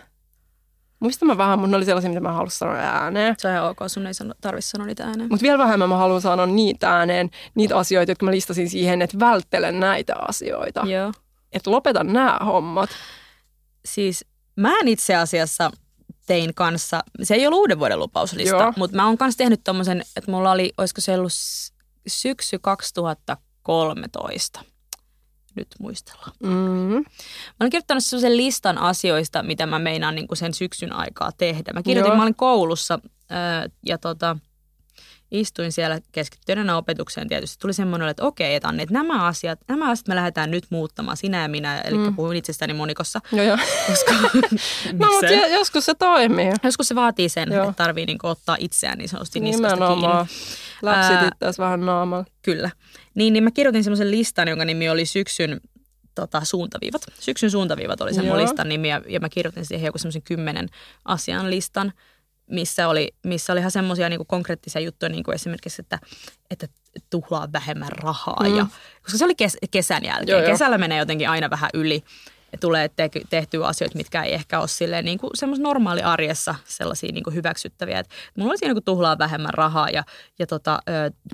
Muistan 0.99 1.27
mä 1.27 1.37
vähän, 1.37 1.59
mutta 1.59 1.71
ne 1.71 1.77
oli 1.77 1.85
sellaisia, 1.85 2.09
mitä 2.09 2.21
mä 2.21 2.31
halusin 2.31 2.57
sanoa 2.57 2.75
ääneen. 2.75 3.35
Se 3.37 3.47
on 3.47 3.53
ihan 3.53 3.69
ok, 3.69 3.77
sun 3.87 4.07
ei 4.07 4.13
sano, 4.13 4.33
tarvitse 4.41 4.69
sanoa 4.69 4.87
niitä 4.87 5.05
ääneen. 5.05 5.29
Mutta 5.29 5.43
vielä 5.43 5.57
vähemmän 5.57 5.89
mä 5.89 5.97
haluan 5.97 6.21
sanoa 6.21 6.45
niitä 6.45 6.97
ääneen, 6.97 7.29
niitä 7.55 7.77
asioita, 7.77 8.11
jotka 8.11 8.25
mä 8.25 8.31
listasin 8.31 8.69
siihen, 8.69 9.01
että 9.01 9.19
välttelen 9.19 9.79
näitä 9.79 10.15
asioita. 10.27 10.83
Joo. 10.87 11.11
Että 11.51 11.71
lopetan 11.71 12.13
nämä 12.13 12.37
hommat. 12.45 12.89
Siis 13.85 14.25
mä 14.55 14.79
en 14.79 14.87
itse 14.87 15.15
asiassa 15.15 15.71
tein 16.25 16.53
kanssa, 16.53 17.03
se 17.23 17.35
ei 17.35 17.47
ollut 17.47 17.59
uuden 17.59 17.79
vuoden 17.79 17.99
lupauslista, 17.99 18.55
Joo. 18.55 18.73
mutta 18.77 18.97
mä 18.97 19.05
oon 19.05 19.17
kanssa 19.17 19.37
tehnyt 19.37 19.61
tommosen, 19.63 20.03
että 20.17 20.31
mulla 20.31 20.51
oli, 20.51 20.73
olisiko 20.77 21.01
se 21.01 21.13
ollut 21.13 21.31
syksy 22.07 22.59
2013. 22.59 24.63
Nyt 25.55 25.67
muistellaan. 25.79 26.31
Mm. 26.43 26.49
Mä 26.49 27.03
olen 27.59 27.69
kirjoittanut 27.69 28.03
sellaisen 28.03 28.37
listan 28.37 28.77
asioista, 28.77 29.43
mitä 29.43 29.65
mä 29.65 29.79
meinaan 29.79 30.15
niin 30.15 30.27
kuin 30.27 30.37
sen 30.37 30.53
syksyn 30.53 30.93
aikaa 30.93 31.31
tehdä. 31.31 31.73
Mä 31.73 31.83
kirjoitin, 31.83 32.09
Joo. 32.09 32.17
mä 32.17 32.23
olin 32.23 32.35
koulussa 32.35 32.99
ää, 33.29 33.69
ja 33.85 33.97
tota, 33.97 34.37
istuin 35.33 35.71
siellä 35.71 35.99
keskittyneenä 36.11 36.77
opetukseen 36.77 37.27
tietysti. 37.27 37.59
Tuli 37.59 37.73
semmoinen, 37.73 38.09
että 38.09 38.23
okei, 38.23 38.55
että 38.55 38.67
Anni, 38.67 38.83
että 38.83 38.93
nämä 38.93 39.25
asiat, 39.25 39.59
nämä 39.67 39.89
asiat 39.89 40.07
me 40.07 40.15
lähdetään 40.15 40.51
nyt 40.51 40.63
muuttamaan, 40.69 41.17
sinä 41.17 41.41
ja 41.41 41.47
minä, 41.47 41.81
eli 41.81 41.97
mm. 41.97 42.15
puhuin 42.15 42.37
itsestäni 42.37 42.73
monikossa. 42.73 43.19
Joo, 43.31 43.45
joo. 43.45 43.57
Koska, 43.87 44.11
no, 44.99 45.07
mutta 45.11 45.33
joskus 45.51 45.85
se 45.85 45.93
toimii. 45.93 46.51
Joskus 46.63 46.87
se 46.87 46.95
vaatii 46.95 47.29
sen, 47.29 47.51
joo. 47.51 47.63
että 47.63 47.83
tarvii 47.83 48.05
niin 48.05 48.17
ottaa 48.23 48.57
itseään 48.59 48.97
niin 48.97 49.09
sanotusti 49.09 49.39
niskasta 49.39 49.75
Nimenomaan. 49.75 50.27
kiinni. 50.27 50.43
Läpsitit 50.81 51.39
tässä 51.39 51.63
vähän 51.63 51.85
naamalla. 51.85 52.25
Kyllä. 52.41 52.69
Niin, 53.15 53.33
niin 53.33 53.43
mä 53.43 53.51
kirjoitin 53.51 53.83
semmoisen 53.83 54.11
listan, 54.11 54.47
jonka 54.47 54.65
nimi 54.65 54.89
oli 54.89 55.05
syksyn 55.05 55.61
tota, 56.15 56.45
suuntaviivat. 56.45 57.01
Syksyn 57.19 57.51
suuntaviivat 57.51 58.01
oli 58.01 58.13
se 58.13 58.21
mun 58.21 58.37
listan 58.37 58.69
nimi 58.69 58.89
ja, 58.89 59.01
ja 59.09 59.19
mä 59.19 59.29
kirjoitin 59.29 59.65
siihen 59.65 59.85
joku 59.85 59.97
semmoisen 59.97 60.21
kymmenen 60.21 60.69
asian 61.05 61.49
listan, 61.49 61.93
missä 62.49 62.87
oli, 62.87 63.15
missä 63.23 63.53
oli 63.53 63.59
ihan 63.59 63.71
semmoisia 63.71 64.09
niin 64.09 64.27
konkreettisia 64.27 64.81
juttuja, 64.81 65.09
niin 65.09 65.23
kuin 65.23 65.35
esimerkiksi, 65.35 65.81
että, 65.81 65.99
että 66.51 66.67
tuhlaa 67.09 67.47
vähemmän 67.53 67.91
rahaa. 67.91 68.43
Mm. 68.49 68.57
Ja, 68.57 68.67
koska 69.03 69.17
se 69.17 69.25
oli 69.25 69.35
kes, 69.35 69.57
kesän 69.71 70.05
jälkeen. 70.05 70.37
Joo, 70.37 70.51
Kesällä 70.51 70.75
jo. 70.75 70.79
menee 70.79 70.97
jotenkin 70.97 71.29
aina 71.29 71.49
vähän 71.49 71.69
yli 71.73 72.03
tulee 72.59 72.89
te- 72.89 73.09
tehtyä 73.29 73.67
asioita, 73.67 73.97
mitkä 73.97 74.23
ei 74.23 74.33
ehkä 74.33 74.59
ole 74.59 74.67
silleen 74.67 75.05
niin 75.05 75.17
kuin 75.19 75.31
normaali 75.57 76.01
arjessa 76.01 76.55
sellaisia 76.65 77.11
niin 77.11 77.23
kuin 77.23 77.35
hyväksyttäviä. 77.35 77.99
Et 77.99 78.09
mulla 78.37 78.51
olisi 78.51 78.65
niin 78.65 78.75
kuin 78.75 78.83
tuhlaa 78.83 79.17
vähemmän 79.17 79.53
rahaa 79.53 79.89
ja, 79.89 80.03
ja 80.39 80.47
tota, 80.47 80.79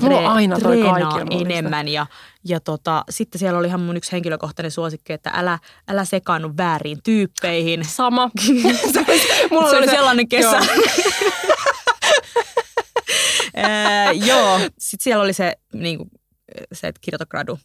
tre- 0.02 0.14
aina 0.14 0.60
treenaa 0.60 1.20
enemmän. 1.32 1.88
Ja, 1.88 2.06
ja 2.44 2.60
tota, 2.60 3.04
sitten 3.10 3.40
siellä 3.40 3.60
oli 3.60 3.68
ihan 3.68 3.80
mun 3.80 3.98
yksi 3.98 4.12
henkilökohtainen 4.12 4.72
suosikki, 4.72 5.14
että 5.14 5.32
älä, 5.34 5.60
älä 5.88 6.06
sekaannu 6.06 6.54
väärin 6.58 7.04
tyyppeihin. 7.04 7.86
Sama. 7.86 8.30
se, 8.94 9.06
mulla 9.52 9.70
se 9.70 9.78
oli 9.78 9.86
se, 9.86 9.92
sellainen 9.92 10.28
kesä. 10.28 10.58
Joo. 10.58 10.66
joo, 14.28 14.60
sitten 14.60 15.04
siellä 15.04 15.24
oli 15.24 15.34
se, 15.34 15.56
niin 15.74 15.98
kuin, 15.98 16.10
se 16.74 16.88
että 16.88 17.00
kirjoita 17.02 17.26
gradu. 17.26 17.60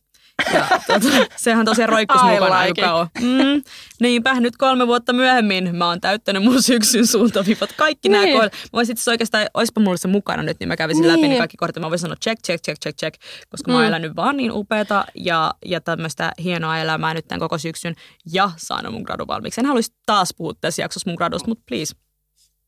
Ja 0.54 1.00
tuota, 1.00 1.16
sehän 1.36 1.66
tosiaan 1.66 1.88
roikkus 1.88 2.22
mukana 2.22 2.58
aika 2.58 2.82
kauan. 2.82 3.08
Mm, 3.20 3.62
niinpä, 4.00 4.40
nyt 4.40 4.56
kolme 4.56 4.86
vuotta 4.86 5.12
myöhemmin 5.12 5.76
mä 5.76 5.88
oon 5.88 6.00
täyttänyt 6.00 6.42
mun 6.42 6.62
syksyn 6.62 7.06
suuntaviivat. 7.06 7.72
Kaikki 7.76 8.08
niin. 8.08 8.22
nämä 8.22 8.32
kohdat. 8.32 8.52
Mä 8.52 8.68
voisin 8.72 8.92
itse 8.92 9.10
oikeastaan, 9.10 9.46
oispa 9.54 9.80
mulle 9.80 9.96
se 9.96 10.08
mukana 10.08 10.42
nyt, 10.42 10.60
niin 10.60 10.68
mä 10.68 10.76
kävisin 10.76 11.02
niin. 11.02 11.12
läpi 11.12 11.28
ne 11.28 11.38
kaikki 11.38 11.56
kohdat. 11.56 11.76
Mä 11.76 11.90
voisin 11.90 12.02
sanoa 12.02 12.16
check, 12.16 12.42
check, 12.42 12.64
check, 12.64 12.80
check, 12.82 12.98
check, 12.98 13.20
koska 13.48 13.70
mm. 13.70 13.72
mä 13.72 13.78
oon 13.78 13.84
mm. 13.84 13.88
elänyt 13.88 14.16
vaan 14.16 14.36
niin 14.36 14.52
upeata 14.52 15.04
ja, 15.14 15.54
ja 15.66 15.80
tämmöistä 15.80 16.32
hienoa 16.42 16.78
elämää 16.78 17.14
nyt 17.14 17.28
tämän 17.28 17.40
koko 17.40 17.58
syksyn 17.58 17.94
ja 18.32 18.50
saanut 18.56 18.92
mun 18.92 19.02
gradu 19.02 19.26
valmiiksi. 19.26 19.60
En 19.60 19.66
haluaisi 19.66 19.92
taas 20.06 20.34
puhua 20.36 20.52
tässä 20.60 20.82
jaksossa 20.82 21.10
mun 21.10 21.16
gradusta, 21.16 21.48
mutta 21.48 21.64
please. 21.68 21.94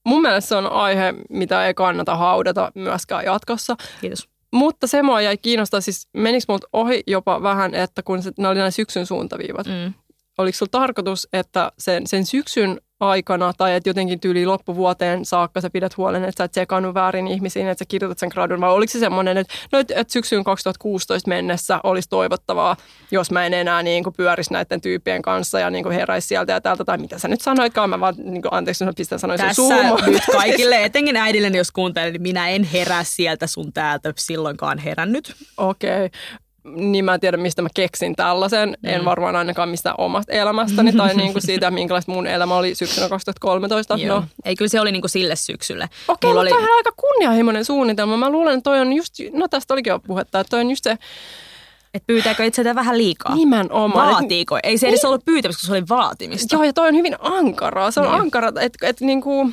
Mun 0.07 0.23
mielestä 0.23 0.49
se 0.49 0.57
on 0.57 0.73
aihe, 0.73 1.15
mitä 1.31 1.67
ei 1.67 1.75
kannata 1.75 2.17
haudata 2.17 2.73
myöskään 2.75 3.25
jatkossa. 3.25 3.77
Kiitos. 4.01 4.36
Mutta 4.57 4.87
se 4.87 5.03
mua 5.03 5.21
jäi 5.21 5.37
kiinnostaa, 5.37 5.81
siis 5.81 6.09
menikö 6.13 6.45
multa 6.49 6.67
ohi 6.73 7.03
jopa 7.07 7.43
vähän, 7.43 7.75
että 7.75 8.03
kun 8.03 8.23
se, 8.23 8.33
ne 8.39 8.49
oli 8.49 8.59
nämä 8.59 8.71
syksyn 8.71 9.07
suuntaviivat. 9.07 9.67
Mm. 9.67 9.95
Oliko 10.39 10.57
sulla 10.57 10.71
tarkoitus, 10.71 11.29
että 11.33 11.73
sen, 11.79 12.07
sen 12.07 12.27
syksyn 12.27 12.81
aikana 13.01 13.53
tai 13.53 13.75
että 13.75 13.89
jotenkin 13.89 14.21
tyyli 14.21 14.47
loppuvuoteen 14.47 15.25
saakka 15.25 15.61
sä 15.61 15.71
pidät 15.71 15.97
huolen, 15.97 16.25
että 16.25 16.39
sä 16.39 16.45
et 16.45 16.55
sekannut 16.55 16.95
väärin 16.95 17.27
ihmisiin, 17.27 17.69
että 17.69 17.85
sä 17.85 17.89
kirjoitat 17.89 18.19
sen 18.19 18.29
gradun, 18.33 18.61
vai 18.61 18.71
oliko 18.71 18.91
se 18.91 18.99
semmoinen, 18.99 19.37
että, 19.37 19.55
no, 19.73 19.79
että, 19.79 19.95
että 19.97 20.13
syksyyn 20.13 20.45
2016 20.45 21.29
mennessä 21.29 21.81
olisi 21.85 22.09
toivottavaa, 22.09 22.77
jos 23.11 23.31
mä 23.31 23.47
en 23.47 23.55
enää 23.55 23.83
niin 23.83 24.05
kuin 24.05 24.15
pyörisi 24.17 24.53
näiden 24.53 24.81
tyyppien 24.81 25.23
kanssa 25.23 25.61
ja 25.61 25.71
niin 25.71 25.83
kuin 25.83 25.95
heräisi 25.95 26.29
sieltä 26.29 26.53
ja 26.53 26.61
täältä, 26.61 26.85
tai 26.85 26.99
mitä 26.99 27.19
sä 27.19 27.29
nyt 27.29 27.41
sanoitkaan, 27.41 27.91
mä 27.91 28.01
vaan, 28.01 28.15
niin 28.19 28.43
kuin, 28.43 28.55
anteeksi, 28.55 28.85
mä 28.85 28.93
pistän 28.97 29.19
sanoin 29.19 29.41
Tässä 29.41 29.55
sun 29.55 30.13
nyt 30.13 30.23
kaikille, 30.33 30.85
etenkin 30.85 31.17
äidille, 31.17 31.49
jos 31.49 31.73
kuuntelee, 31.73 32.11
niin 32.11 32.23
minä 32.23 32.49
en 32.49 32.65
herää 32.65 33.05
sieltä 33.05 33.47
sun 33.47 33.73
täältä 33.73 34.13
silloinkaan 34.17 34.79
herännyt. 34.79 35.35
Okei. 35.57 36.07
Okay 36.07 36.21
niin 36.75 37.05
mä 37.05 37.15
en 37.15 37.21
tiedä, 37.21 37.37
mistä 37.37 37.63
mä 37.63 37.69
keksin 37.75 38.17
tällaisen. 38.17 38.69
Mm. 38.69 38.89
En 38.89 39.05
varmaan 39.05 39.37
ainakaan 39.37 39.69
mistä 39.69 39.95
omasta 39.99 40.33
elämästäni 40.33 40.93
tai 40.93 41.15
niin 41.17 41.33
kuin 41.33 41.43
siitä, 41.43 41.71
minkälaista 41.71 42.13
mun 42.13 42.27
elämä 42.27 42.57
oli 42.57 42.75
syksynä 42.75 43.09
2013. 43.09 43.97
Joo. 43.97 44.21
No. 44.21 44.27
Ei, 44.45 44.57
kyllä 44.57 44.69
se 44.69 44.81
oli 44.81 44.93
niin 44.93 45.03
kuin 45.03 45.11
sille 45.11 45.37
syksylle. 45.37 45.89
Okei, 46.09 46.29
mutta 46.29 46.41
oli... 46.41 46.53
on 46.53 46.77
aika 46.77 46.93
kunnianhimoinen 46.97 47.65
suunnitelma. 47.65 48.17
Mä 48.17 48.31
luulen, 48.31 48.55
että 48.59 48.71
toi 48.71 48.81
on 48.81 48.93
just, 48.93 49.15
no 49.33 49.49
tästä 49.49 49.75
olikin 49.75 49.91
jo 49.91 49.99
puhetta, 49.99 50.41
että 50.41 50.51
toi 50.51 50.61
on 50.61 50.71
just 50.71 50.85
se, 50.85 50.97
että 51.95 52.07
pyytääkö 52.07 52.45
itseltä 52.45 52.75
vähän 52.75 52.99
liikaa? 52.99 53.35
Nimenomaan. 53.35 54.13
Vaatiiko? 54.13 54.59
Ei 54.63 54.79
se 54.79 54.89
edes 54.89 55.03
niin. 55.03 55.09
ollut 55.09 55.25
pyytämistä, 55.25 55.61
koska 55.61 55.67
se 55.67 55.73
oli 55.73 55.89
vaatimista. 55.89 56.57
Joo, 56.57 56.65
ja 56.65 56.73
toi 56.73 56.89
on 56.89 56.95
hyvin 56.95 57.17
ankaraa. 57.21 57.91
Se 57.91 58.01
on 58.01 58.07
niin. 58.07 58.21
ankaraa, 58.21 58.53
että 58.61 58.87
et, 58.87 59.01
niinku, 59.01 59.51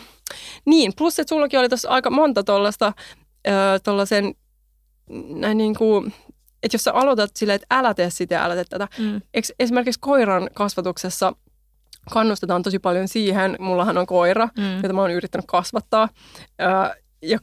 niin. 0.65 0.93
Plus, 0.97 1.19
että 1.19 1.29
sullakin 1.29 1.59
oli 1.59 1.69
tuossa 1.69 1.89
aika 1.89 2.09
monta 2.09 2.43
tuollaista, 2.43 2.93
tuollaisen, 3.83 4.35
näin 5.29 5.57
niin 5.57 5.75
kuin, 5.75 6.13
että 6.63 6.75
jos 6.75 6.83
sä 6.83 6.93
aloitat 6.93 7.31
silleen, 7.35 7.55
että 7.55 7.75
älä 7.79 7.93
tee 7.93 8.09
sitä 8.09 8.35
ja 8.35 8.45
älä 8.45 8.55
tee 8.55 8.63
tätä. 8.63 8.87
Mm. 8.99 9.21
esimerkiksi 9.59 9.99
koiran 9.99 10.49
kasvatuksessa 10.53 11.33
kannustetaan 12.11 12.63
tosi 12.63 12.79
paljon 12.79 13.07
siihen. 13.07 13.55
Mullahan 13.59 13.97
on 13.97 14.05
koira, 14.05 14.49
mm. 14.57 14.75
jota 14.75 14.93
mä 14.93 15.01
oon 15.01 15.11
yrittänyt 15.11 15.45
kasvattaa. 15.47 16.09
ja 17.21 17.39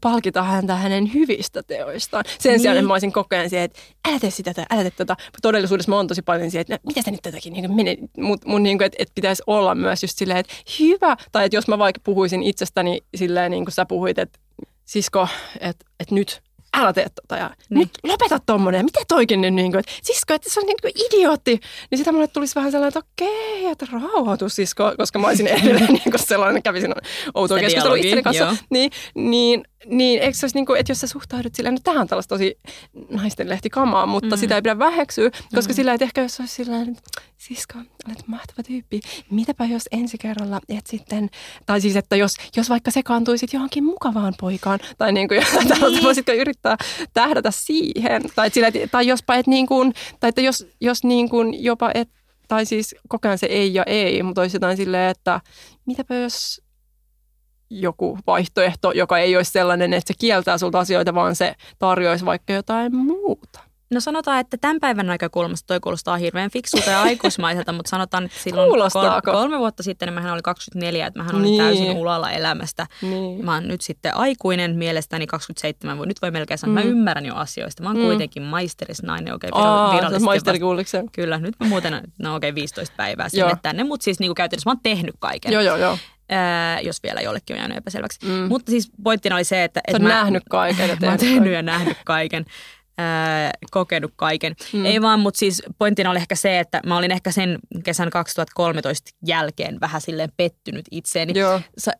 palkita 0.00 0.42
häntä 0.42 0.74
hänen 0.74 1.14
hyvistä 1.14 1.62
teoistaan. 1.62 2.24
Sen 2.38 2.52
niin. 2.52 2.60
sijaan, 2.60 2.76
että 2.76 2.86
mä 2.86 2.94
olisin 2.94 3.12
koko 3.12 3.36
ajan 3.36 3.50
siihen, 3.50 3.64
että 3.64 3.78
älä 4.08 4.20
tee 4.20 4.30
sitä 4.30 4.54
tai 4.54 4.64
älä 4.70 4.82
tee 4.82 4.90
tätä. 4.90 5.16
Todellisuudessa 5.42 5.90
mä 5.90 5.96
oon 5.96 6.06
tosi 6.06 6.22
paljon 6.22 6.50
siihen, 6.50 6.60
että 6.68 6.86
mitä 6.86 7.02
sä 7.02 7.10
nyt 7.10 7.22
tätäkin 7.22 7.52
niin 7.52 7.74
menee. 7.74 7.96
Mut, 8.16 8.44
mun 8.44 8.62
niin 8.62 8.78
kuin, 8.78 8.86
että, 8.86 8.96
että 8.98 9.12
pitäisi 9.14 9.42
olla 9.46 9.74
myös 9.74 10.02
just 10.02 10.18
silleen, 10.18 10.38
että 10.38 10.52
hyvä. 10.80 11.16
Tai 11.32 11.44
että 11.44 11.56
jos 11.56 11.68
mä 11.68 11.78
vaikka 11.78 12.00
puhuisin 12.04 12.42
itsestäni 12.42 13.00
silleen, 13.14 13.50
niin 13.50 13.64
kuin 13.64 13.72
sä 13.72 13.86
puhuit, 13.86 14.18
että 14.18 14.38
sisko, 14.84 15.28
että, 15.60 15.86
että 16.00 16.14
nyt 16.14 16.42
älä 16.76 16.92
tee 16.92 17.06
tota 17.08 17.36
ja 17.36 17.50
niin. 17.70 17.78
nyt 17.78 17.90
lopeta 18.02 18.38
tommonen 18.46 18.78
ja 18.78 18.84
miten 18.84 19.04
toikin 19.08 19.40
nyt 19.40 19.54
niin 19.54 19.72
kuin, 19.72 19.80
että 19.80 19.92
sisko, 20.02 20.34
että 20.34 20.50
se 20.50 20.60
on 20.60 20.66
niin 20.66 20.76
kuin 20.82 20.92
idiootti. 21.06 21.60
Niin 21.90 21.98
sitä 21.98 22.12
mulle 22.12 22.26
tulisi 22.28 22.54
vähän 22.54 22.70
sellainen, 22.70 22.98
että 22.98 23.10
okei, 23.12 23.66
että 23.66 23.86
rauhoitu 23.92 24.48
sisko, 24.48 24.94
koska 24.96 25.18
mä 25.18 25.26
olisin 25.26 25.46
edelleen 25.56 25.92
niin 25.92 26.02
kuin 26.10 26.18
sellainen, 26.18 26.62
kävisin 26.62 26.94
outoa 27.34 27.58
keskustelua 27.58 27.96
itseni 27.96 28.22
kanssa. 28.22 28.44
Joo. 28.44 28.54
Niin, 28.70 28.90
niin 29.14 29.64
niin, 29.86 30.22
eikö 30.22 30.38
se 30.38 30.46
olisi 30.46 30.56
niin 30.56 30.66
kuin, 30.66 30.80
että 30.80 30.90
jos 30.92 31.00
sä 31.00 31.06
suhtaudut 31.06 31.54
silleen, 31.54 31.74
no 31.74 31.80
tähän 31.84 32.00
on 32.00 32.08
tällaista 32.08 32.34
tosi 32.34 32.58
naisten 33.10 33.48
lehtikamaa, 33.48 34.06
mutta 34.06 34.36
mm. 34.36 34.40
sitä 34.40 34.54
ei 34.54 34.62
pidä 34.62 34.78
väheksyä, 34.78 35.30
koska 35.54 35.72
mm. 35.72 35.76
sillä 35.76 35.94
että 35.94 36.04
ehkä 36.04 36.22
jos 36.22 36.40
olisi 36.40 36.54
silleen, 36.54 36.88
että 36.88 37.02
sisko, 37.38 37.78
olet 38.06 38.26
mahtava 38.26 38.62
tyyppi, 38.62 39.00
mitäpä 39.30 39.64
jos 39.64 39.82
ensi 39.92 40.18
kerralla 40.18 40.60
et 40.68 40.86
sitten, 40.86 41.30
tai 41.66 41.80
siis 41.80 41.96
että 41.96 42.16
jos, 42.16 42.36
jos 42.56 42.70
vaikka 42.70 42.90
sekaantuisit 42.90 43.52
johonkin 43.52 43.84
mukavaan 43.84 44.34
poikaan, 44.40 44.78
tai 44.98 45.12
niin 45.12 45.28
kuin 45.28 45.40
niin. 45.90 46.04
voisitko 46.04 46.32
yrittää 46.32 46.76
tähdätä 47.14 47.50
siihen, 47.50 48.22
tai, 48.34 48.50
sillä, 48.50 48.68
tai 48.90 49.06
jospa 49.06 49.34
et 49.34 49.46
niin 49.46 49.66
kuin, 49.66 49.92
tai 50.20 50.28
että 50.28 50.40
jos, 50.40 50.66
jos 50.80 51.04
niin 51.04 51.28
kuin 51.28 51.64
jopa 51.64 51.90
et, 51.94 52.08
tai 52.48 52.66
siis 52.66 52.94
koko 53.08 53.28
ajan 53.28 53.38
se 53.38 53.46
ei 53.46 53.74
ja 53.74 53.84
ei, 53.86 54.22
mutta 54.22 54.40
olisi 54.40 54.56
jotain 54.56 54.76
silleen, 54.76 55.10
että 55.10 55.40
mitäpä 55.86 56.14
jos 56.14 56.61
joku 57.80 58.18
vaihtoehto, 58.26 58.92
joka 58.92 59.18
ei 59.18 59.36
olisi 59.36 59.50
sellainen, 59.50 59.92
että 59.92 60.08
se 60.08 60.14
kieltää 60.18 60.58
sulta 60.58 60.78
asioita, 60.78 61.14
vaan 61.14 61.36
se 61.36 61.54
tarjoaisi 61.78 62.24
vaikka 62.24 62.52
jotain 62.52 62.96
muuta. 62.96 63.60
No 63.92 64.00
sanotaan, 64.00 64.40
että 64.40 64.56
tämän 64.56 64.80
päivän 64.80 65.06
näkökulmasta 65.06 65.66
toi 65.66 65.80
kuulostaa 65.80 66.16
hirveän 66.16 66.50
fiksulta 66.50 66.90
ja 66.90 67.02
aikuismaiselta, 67.08 67.72
mutta 67.72 67.90
sanotaan, 67.90 68.24
että 68.24 68.38
silloin 68.38 68.70
kol- 68.92 69.32
kolme 69.32 69.58
vuotta 69.58 69.82
sitten 69.82 70.06
niin 70.06 70.14
mähän 70.14 70.32
oli 70.32 70.42
24, 70.42 71.06
että 71.06 71.18
mähän 71.18 71.34
olin 71.34 71.44
niin. 71.44 71.62
täysin 71.62 71.96
ulalla 71.96 72.30
elämästä. 72.30 72.86
Niin. 73.02 73.44
Mä 73.44 73.54
oon 73.54 73.68
nyt 73.68 73.80
sitten 73.80 74.16
aikuinen 74.16 74.76
mielestäni 74.76 75.26
27, 75.26 75.98
voi, 75.98 76.06
nyt 76.06 76.22
voi 76.22 76.30
melkein 76.30 76.58
sanoa, 76.58 76.74
mm. 76.74 76.86
mä 76.86 76.90
ymmärrän 76.90 77.26
jo 77.26 77.34
asioista. 77.34 77.82
Mä 77.82 77.88
oon 77.88 77.98
mm. 77.98 78.04
kuitenkin 78.04 78.42
maisterisnainen, 78.42 79.34
okei, 79.34 79.50
okay, 79.52 79.62
Aa, 79.62 79.94
virallisesti. 79.94 80.24
Kyllä, 81.12 81.38
nyt 81.38 81.54
mä 81.60 81.68
muuten, 81.68 81.92
no 82.18 82.34
okei, 82.34 82.50
okay, 82.50 82.54
15 82.54 82.94
päivää 82.96 83.28
sinne 83.28 83.46
joo. 83.46 83.56
tänne, 83.62 83.84
mutta 83.84 84.04
siis 84.04 84.20
niin 84.20 84.28
kuin 84.28 84.34
käytännössä 84.36 84.70
mä 84.70 84.72
oon 84.72 84.82
tehnyt 84.82 85.14
kaiken. 85.18 85.52
Joo, 85.52 85.62
joo, 85.62 85.76
joo. 85.76 85.98
Ää, 86.28 86.80
jos 86.80 87.02
vielä 87.02 87.20
jollekin 87.20 87.54
on 87.54 87.58
jäänyt 87.58 87.76
epäselväksi. 87.76 88.26
Mm. 88.26 88.48
Mutta 88.48 88.70
siis 88.70 88.90
pointtina 89.04 89.36
oli 89.36 89.44
se, 89.44 89.64
että... 89.64 89.80
Sä 89.90 89.96
et 89.96 90.02
mä, 90.02 90.08
nähnyt 90.08 90.42
kaiken 90.50 90.90
mä 91.00 91.08
oon 91.08 91.18
tehnyt 91.18 91.52
ja 91.52 91.62
nähnyt 91.62 91.96
kaiken 92.04 92.44
ää, 92.98 93.50
kokenut 93.70 94.12
kaiken. 94.16 94.54
Mm. 94.72 94.84
Ei 94.84 95.02
vaan, 95.02 95.20
mutta 95.20 95.38
siis 95.38 95.62
pointtina 95.78 96.10
oli 96.10 96.18
ehkä 96.18 96.34
se, 96.34 96.58
että 96.58 96.80
mä 96.86 96.96
olin 96.96 97.10
ehkä 97.10 97.30
sen 97.30 97.58
kesän 97.84 98.10
2013 98.10 99.10
jälkeen 99.26 99.80
vähän 99.80 100.00
silleen 100.00 100.32
pettynyt 100.36 100.84
itseeni. 100.90 101.32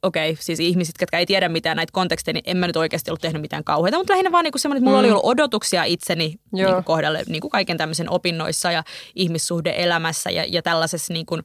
Okei, 0.02 0.30
okay, 0.30 0.42
siis 0.42 0.60
ihmiset, 0.60 0.94
jotka 1.00 1.18
ei 1.18 1.26
tiedä 1.26 1.48
mitään 1.48 1.76
näitä 1.76 1.92
konteksteja, 1.92 2.32
niin 2.32 2.42
en 2.46 2.56
mä 2.56 2.66
nyt 2.66 2.76
oikeasti 2.76 3.10
ollut 3.10 3.20
tehnyt 3.20 3.42
mitään 3.42 3.64
kauheita, 3.64 3.98
mutta 3.98 4.12
lähinnä 4.12 4.32
vaan 4.32 4.44
niinku 4.44 4.58
semmoinen, 4.58 4.78
että 4.78 4.90
mulla 4.90 4.98
mm. 4.98 5.04
oli 5.04 5.10
ollut 5.10 5.24
odotuksia 5.24 5.84
itseni 5.84 6.36
niinku 6.52 6.82
kohdalle 6.84 7.22
niinku 7.28 7.48
kaiken 7.48 7.76
tämmöisen 7.76 8.10
opinnoissa 8.10 8.72
ja 8.72 8.82
ihmissuhdeelämässä 9.14 10.30
ja, 10.30 10.44
ja 10.48 10.62
tällaisessa 10.62 11.12
niinku, 11.12 11.38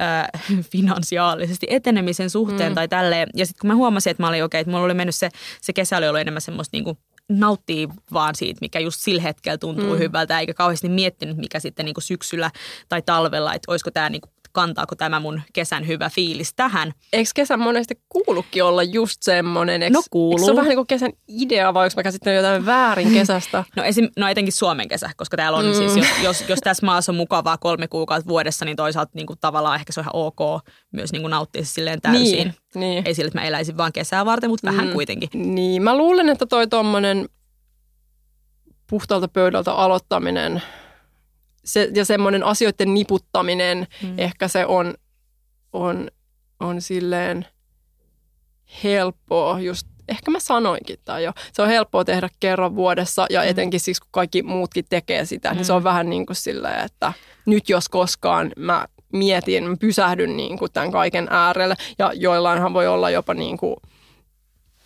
äh, 0.00 0.42
finansiaalisesti 0.72 1.66
etenemisen 1.70 2.30
suhteen 2.30 2.72
mm. 2.72 2.74
tai 2.74 2.88
tälleen. 2.88 3.28
Ja 3.34 3.46
sitten 3.46 3.60
kun 3.60 3.68
mä 3.68 3.74
huomasin, 3.74 4.10
että 4.10 4.22
mä 4.22 4.28
olin 4.28 4.44
okei, 4.44 4.44
okay, 4.44 4.60
että 4.60 4.70
mulla 4.70 4.84
oli 4.84 4.94
mennyt 4.94 5.14
se, 5.14 5.28
se 5.60 5.72
kesä 5.72 5.96
oli 5.96 6.08
ollut 6.08 6.20
enemmän 6.20 6.40
semmoista 6.40 6.76
niinku 6.76 6.98
nauttii 7.40 7.88
vaan 8.12 8.34
siitä, 8.34 8.58
mikä 8.60 8.78
just 8.78 9.00
sillä 9.00 9.22
hetkellä 9.22 9.58
tuntuu 9.58 9.92
mm. 9.92 9.98
hyvältä, 9.98 10.40
eikä 10.40 10.54
kauheasti 10.54 10.88
miettinyt, 10.88 11.36
mikä 11.36 11.60
sitten 11.60 11.84
niin 11.84 11.94
kuin 11.94 12.04
syksyllä 12.04 12.50
tai 12.88 13.02
talvella, 13.02 13.54
että 13.54 13.72
olisiko 13.72 13.90
tämä 13.90 14.10
niin 14.10 14.20
kuin 14.20 14.32
kantaako 14.52 14.94
tämä 14.94 15.20
mun 15.20 15.40
kesän 15.52 15.86
hyvä 15.86 16.10
fiilis 16.10 16.54
tähän. 16.54 16.92
Eikö 17.12 17.30
kesän 17.34 17.60
monesti 17.60 18.00
kuulukin 18.08 18.64
olla 18.64 18.82
just 18.82 19.22
semmoinen? 19.22 19.82
Eikö, 19.82 19.96
No 19.96 20.02
kuuluu. 20.10 20.32
Eikö 20.32 20.44
se 20.44 20.50
ole 20.50 20.56
vähän 20.56 20.68
niin 20.68 20.76
kuin 20.76 20.86
kesän 20.86 21.12
idea 21.28 21.74
vai 21.74 21.84
onko 21.84 21.92
mä 21.96 22.02
käsittänyt 22.02 22.36
jotain 22.36 22.66
väärin 22.66 23.12
kesästä? 23.12 23.64
No, 23.76 23.82
esim, 23.84 24.08
no 24.18 24.28
etenkin 24.28 24.52
Suomen 24.52 24.88
kesä, 24.88 25.10
koska 25.16 25.36
täällä 25.36 25.58
on 25.58 25.66
mm. 25.66 25.74
siis, 25.74 25.96
jos, 25.96 26.06
jos, 26.22 26.44
jos 26.48 26.58
tässä 26.64 26.86
maassa 26.86 27.12
on 27.12 27.16
mukavaa 27.16 27.58
kolme 27.58 27.88
kuukautta 27.88 28.28
vuodessa, 28.28 28.64
niin 28.64 28.76
toisaalta 28.76 29.12
niin 29.14 29.26
kuin, 29.26 29.38
tavallaan 29.40 29.76
ehkä 29.76 29.92
se 29.92 30.00
on 30.00 30.04
ihan 30.04 30.16
ok 30.16 30.62
myös 30.92 31.12
niin 31.12 31.22
kuin 31.22 31.30
nauttia 31.30 31.64
silleen 31.64 32.00
täysin. 32.00 32.22
Niin, 32.22 32.54
niin. 32.74 33.02
Ei 33.06 33.14
sille, 33.14 33.26
että 33.28 33.38
mä 33.40 33.44
eläisin 33.46 33.76
vaan 33.76 33.92
kesää 33.92 34.24
varten, 34.24 34.50
mutta 34.50 34.66
vähän 34.70 34.86
Mm. 34.86 34.92
kuitenkin. 34.92 35.28
Niin, 35.54 35.82
mä 35.82 35.96
luulen, 35.96 36.28
että 36.28 36.46
toi 36.46 36.66
tommonen 36.68 37.28
puhtaalta 38.90 39.28
pöydältä 39.28 39.72
aloittaminen 39.72 40.62
se, 41.64 41.88
ja 41.94 42.04
semmoinen 42.04 42.44
asioiden 42.44 42.94
niputtaminen, 42.94 43.86
Mm. 44.02 44.14
ehkä 44.18 44.48
se 44.48 44.66
on, 44.66 44.94
on, 45.72 46.10
on 46.60 46.80
silleen 46.82 47.46
helppoa 48.84 49.60
just, 49.60 49.86
ehkä 50.08 50.30
mä 50.30 50.40
sanoinkin 50.40 50.96
tai 51.04 51.24
jo, 51.24 51.32
se 51.52 51.62
on 51.62 51.68
helppoa 51.68 52.04
tehdä 52.04 52.28
kerran 52.40 52.76
vuodessa 52.76 53.26
ja 53.30 53.40
Mm. 53.42 53.48
etenkin 53.48 53.80
siksi, 53.80 54.00
kun 54.00 54.08
kaikki 54.12 54.42
muutkin 54.42 54.84
tekee 54.88 55.24
sitä, 55.24 55.54
niin 55.54 55.64
se 55.64 55.72
Mm. 55.72 55.76
on 55.76 55.84
vähän 55.84 56.10
niin 56.10 56.26
kuin 56.26 56.36
silleen, 56.36 56.84
että 56.84 57.12
nyt 57.46 57.68
jos 57.68 57.88
koskaan 57.88 58.52
mä 58.56 58.86
mietin, 59.12 59.64
mä 59.68 59.76
pysähdyn 59.80 60.36
niin 60.36 60.58
kuin 60.58 60.72
tämän 60.72 60.92
kaiken 60.92 61.26
äärelle 61.30 61.74
ja 61.98 62.12
joillainhan 62.14 62.74
voi 62.74 62.86
olla 62.86 63.10
jopa 63.10 63.34
niin 63.34 63.56
kuin 63.58 63.76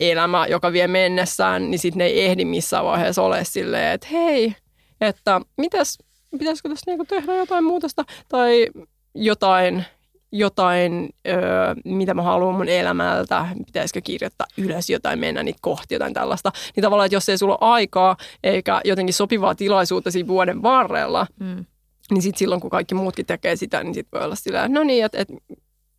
elämä, 0.01 0.47
joka 0.47 0.73
vie 0.73 0.89
mennessään, 0.89 1.71
niin 1.71 1.79
sitten 1.79 1.99
ne 1.99 2.05
ei 2.05 2.25
ehdi 2.25 2.45
missään 2.45 2.85
vaiheessa 2.85 3.23
ole 3.23 3.45
silleen, 3.45 3.93
että 3.93 4.07
hei, 4.13 4.55
että 5.01 5.41
mitäs, 5.57 5.99
pitäisikö 6.39 6.69
tässä 6.69 6.91
niinku 6.91 7.05
tehdä 7.05 7.35
jotain 7.37 7.65
muutosta 7.65 8.05
tai 8.29 8.67
jotain, 9.15 9.85
jotain 10.33 11.11
öö, 11.29 11.75
mitä 11.85 12.15
mä 12.15 12.23
haluan 12.23 12.55
mun 12.55 12.69
elämältä, 12.69 13.47
pitäisikö 13.67 14.01
kirjoittaa 14.01 14.47
ylös 14.59 14.91
jotain, 14.91 15.19
mennä 15.19 15.43
niitä 15.43 15.59
kohti, 15.63 15.95
jotain 15.95 16.15
tällaista. 16.15 16.53
Niin 16.77 16.83
tavallaan, 16.83 17.07
että 17.07 17.17
jos 17.17 17.29
ei 17.29 17.39
sulla 17.39 17.59
ole 17.61 17.71
aikaa 17.71 18.17
eikä 18.45 18.81
jotenkin 18.85 19.15
sopivaa 19.15 19.55
tilaisuutta 19.55 20.11
siinä 20.11 20.29
vuoden 20.29 20.63
varrella, 20.63 21.27
Mm. 21.41 21.65
niin 22.11 22.23
sitten 22.23 22.39
silloin, 22.39 22.61
kun 22.61 22.71
kaikki 22.71 22.95
muutkin 22.95 23.27
tekee 23.27 23.57
sitä, 23.57 23.85
niin 23.85 23.95
sitten 23.95 24.19
voi 24.21 24.25
olla 24.25 24.35
sillä 24.35 24.69
no 24.69 24.83
niin, 24.85 25.05
että 25.05 25.19
et, 25.19 25.29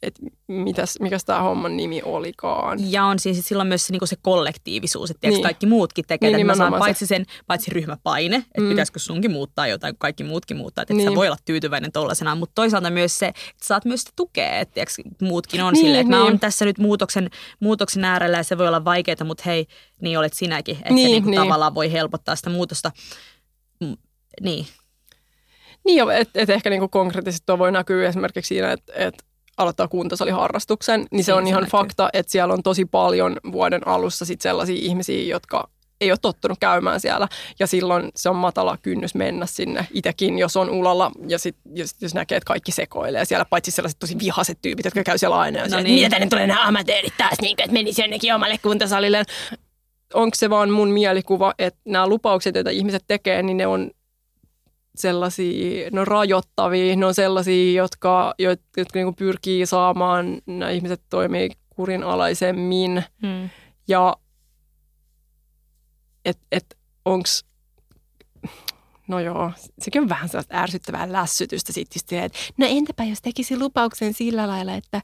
et, 0.03 0.15
mitäs, 0.47 0.99
mikäs 0.99 1.25
tämä 1.25 1.41
homman 1.41 1.77
nimi 1.77 2.01
olikaan. 2.05 2.91
Ja 2.91 3.05
on 3.05 3.19
siis 3.19 3.47
silloin 3.47 3.67
myös 3.67 3.87
se, 3.87 3.93
niin 3.93 4.07
se 4.07 4.15
kollektiivisuus, 4.21 5.11
että 5.11 5.27
niin. 5.27 5.33
Niin. 5.33 5.43
kaikki 5.43 5.65
muutkin 5.65 6.05
tekee. 6.07 6.29
Niin, 6.37 6.47
Niin, 6.47 6.57
se. 6.57 6.63
paitsi, 6.79 7.05
sen, 7.07 7.25
paitsi 7.47 7.71
ryhmäpaine, 7.71 8.35
että 8.35 8.61
Mm. 8.61 8.69
pitäisikö 8.69 8.99
sunkin 8.99 9.31
muuttaa 9.31 9.67
jotain, 9.67 9.93
kun 9.93 9.99
kaikki 9.99 10.23
muutkin 10.23 10.57
muuttaa. 10.57 10.81
Että 10.81 10.93
niin. 10.93 10.97
Niin. 11.05 11.11
sä 11.11 11.15
voi 11.15 11.27
olla 11.27 11.37
tyytyväinen 11.45 11.91
tollasenaan, 11.91 12.37
mutta 12.37 12.55
toisaalta 12.55 12.89
myös 12.89 13.17
se, 13.17 13.27
että 13.27 13.41
saat 13.63 13.85
myös 13.85 13.99
sitä 14.01 14.11
tukea. 14.15 14.59
Että 14.59 14.73
tiiäks, 14.73 14.95
muutkin 15.21 15.61
on 15.63 15.73
Niin, 15.73 15.73
niin, 15.73 15.85
silleen, 15.87 16.01
että 16.01 16.09
niin. 16.09 16.17
mä 16.19 16.23
niin. 16.23 16.31
oon 16.31 16.39
tässä 16.39 16.65
nyt 16.65 16.77
muutoksen, 16.79 17.29
muutoksen 17.59 18.03
äärellä 18.03 18.37
ja 18.37 18.43
se 18.43 18.57
voi 18.57 18.67
olla 18.67 18.85
vaikeaa, 18.85 19.25
mutta 19.25 19.43
hei, 19.45 19.65
niin 20.01 20.19
olet 20.19 20.33
sinäkin. 20.33 20.75
Että 20.77 20.93
Niin, 20.93 21.07
se 21.07 21.11
niin, 21.11 21.25
niin. 21.25 21.41
tavallaan 21.41 21.75
voi 21.75 21.91
helpottaa 21.91 22.35
sitä 22.35 22.49
muutosta. 22.49 22.91
Niin. 24.41 24.67
Niin, 25.85 26.11
että 26.11 26.41
et 26.41 26.49
ehkä 26.49 26.69
niinku 26.69 26.87
konkreettisesti 26.87 27.45
tuo 27.45 27.59
voi 27.59 27.71
näkyä 27.71 28.09
esimerkiksi 28.09 28.47
siinä, 28.49 28.71
että 28.71 28.93
et 28.95 29.23
aloittaa 29.57 29.87
kuntosaliharrastuksen, 29.87 31.05
niin 31.11 31.23
se 31.23 31.33
on 31.33 31.47
ihan 31.47 31.61
näkyy. 31.61 31.71
fakta, 31.71 32.09
että 32.13 32.31
siellä 32.31 32.53
on 32.53 32.63
tosi 32.63 32.85
paljon 32.85 33.37
vuoden 33.51 33.87
alussa 33.87 34.25
sit 34.25 34.41
sellaisia 34.41 34.77
ihmisiä, 34.79 35.23
jotka 35.23 35.69
ei 36.01 36.11
ole 36.11 36.17
tottunut 36.21 36.57
käymään 36.59 36.99
siellä. 36.99 37.27
Ja 37.59 37.67
silloin 37.67 38.11
se 38.15 38.29
on 38.29 38.35
matala 38.35 38.77
kynnys 38.81 39.15
mennä 39.15 39.45
sinne 39.45 39.87
itsekin, 39.93 40.39
jos 40.39 40.57
on 40.57 40.69
ulalla. 40.69 41.11
Ja 41.27 41.39
sitten 41.39 41.71
jos, 41.75 41.95
jos 42.01 42.13
näkee, 42.13 42.37
että 42.37 42.47
kaikki 42.47 42.71
sekoilee 42.71 43.25
siellä, 43.25 43.45
paitsi 43.45 43.71
sellaiset 43.71 43.99
tosi 43.99 44.15
vihaset 44.19 44.57
tyypit, 44.61 44.85
jotka 44.85 45.03
käy 45.03 45.17
siellä 45.17 45.39
aina. 45.39 45.59
Ja 45.59 45.67
No 45.67 45.77
niin. 45.77 45.83
niin. 45.83 45.95
Mitä 45.95 46.09
tänne 46.09 46.27
tulee 46.27 46.47
nämä 46.47 46.67
amatöörit 46.67 47.13
taas, 47.17 47.37
niin 47.41 47.55
kuin, 47.55 47.63
että 47.63 47.73
menisi 47.73 48.01
jonnekin 48.01 48.35
omalle 48.35 48.57
kuntosalille. 48.57 49.23
Onko 50.13 50.35
se 50.35 50.49
vaan 50.49 50.69
mun 50.69 50.89
mielikuva, 50.89 51.53
että 51.59 51.79
nämä 51.85 52.07
lupaukset, 52.07 52.55
joita 52.55 52.69
ihmiset 52.69 53.03
tekee, 53.07 53.43
niin 53.43 53.57
ne 53.57 53.67
on 53.67 53.91
sellaisia, 55.01 55.89
ne 55.91 55.99
on 55.99 56.07
rajoittavia, 56.07 56.95
ne 56.95 57.05
on 57.05 57.13
sellaisia, 57.13 57.81
jotka, 57.81 58.33
jotka, 58.39 58.65
jotka 58.77 58.99
niinku 58.99 59.13
pyrkii 59.13 59.65
saamaan 59.65 60.41
nämä 60.45 60.71
ihmiset 60.71 61.01
toimii 61.09 61.49
kurinalaisemmin. 61.69 63.03
Mm. 63.21 63.49
Ja 63.87 64.15
että 66.25 66.43
et, 66.51 66.77
onks, 67.05 67.45
no 69.07 69.19
joo, 69.19 69.51
sekin 69.79 70.01
on 70.01 70.09
vähän 70.09 70.29
sellaista 70.29 70.55
ärsyttävää 70.57 71.11
lässytystä 71.11 71.73
sitten 71.73 71.99
just 71.99 72.13
että 72.13 72.39
no 72.57 72.67
entäpä 72.69 73.03
jos 73.03 73.21
tekisi 73.21 73.57
lupauksen 73.59 74.13
sillä 74.13 74.47
lailla, 74.47 74.73
että, 74.73 75.01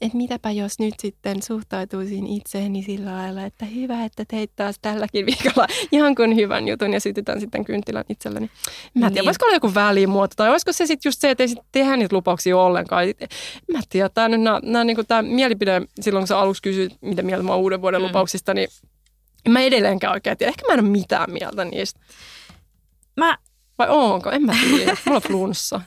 että 0.00 0.16
mitäpä 0.16 0.50
jos 0.50 0.78
nyt 0.78 0.94
sitten 1.00 1.42
suhtautuisin 1.42 2.26
itseeni 2.26 2.82
sillä 2.82 3.12
lailla, 3.12 3.44
että 3.44 3.64
hyvä, 3.64 4.04
että 4.04 4.24
teit 4.28 4.50
taas 4.56 4.76
tälläkin 4.82 5.26
viikolla 5.26 5.66
jonkun 5.92 6.36
hyvän 6.36 6.68
jutun 6.68 6.92
ja 6.92 7.00
sytytän 7.00 7.40
sitten 7.40 7.64
kynttilän 7.64 8.04
itselleni. 8.08 8.50
Mä 8.94 9.06
en 9.06 9.12
tiedä, 9.12 9.22
Niin. 9.22 9.26
voisiko 9.26 9.46
olla 9.46 9.56
joku 9.56 9.74
välimuoto 9.74 10.32
tai 10.36 10.50
olisiko 10.50 10.72
se 10.72 10.86
sitten 10.86 11.08
just 11.08 11.20
se, 11.20 11.30
että 11.30 11.42
ei 11.42 11.48
sit 11.48 11.58
tehdä 11.72 11.96
niitä 11.96 12.16
lupauksia 12.16 12.58
ollenkaan. 12.58 13.06
Mä 13.72 13.78
en 13.78 13.84
tiedä, 13.88 14.08
tämä, 14.08 14.28
nyt, 14.28 14.40
nää, 14.40 14.60
nää, 14.62 14.84
niinku, 14.84 15.04
tämä 15.04 15.22
mielipide, 15.22 15.82
silloin 16.00 16.22
kun 16.22 16.28
sä 16.28 16.38
aluksi 16.38 16.62
kysyit, 16.62 16.92
mitä 17.00 17.22
mieltä 17.22 17.42
mä 17.42 17.52
oon 17.52 17.60
uuden 17.60 17.82
vuoden 17.82 18.00
Mm. 18.00 18.06
lupauksista, 18.06 18.54
niin 18.54 18.68
en 19.46 19.52
mä 19.52 19.60
edelleenkään 19.60 20.12
oikein 20.12 20.38
tiedä. 20.38 20.48
Ehkä 20.48 20.66
mä 20.66 20.72
en 20.74 20.80
ole 20.80 20.88
mitään 20.88 21.30
mieltä 21.30 21.64
niistä. 21.64 22.00
Mä, 23.20 23.38
Vai 23.78 23.86
onko? 23.90 24.30
En 24.30 24.42
mä 24.42 24.52
tiedä. 24.52 24.96
Mulla 25.06 25.16
on 25.16 25.22
flunssa. 25.22 25.80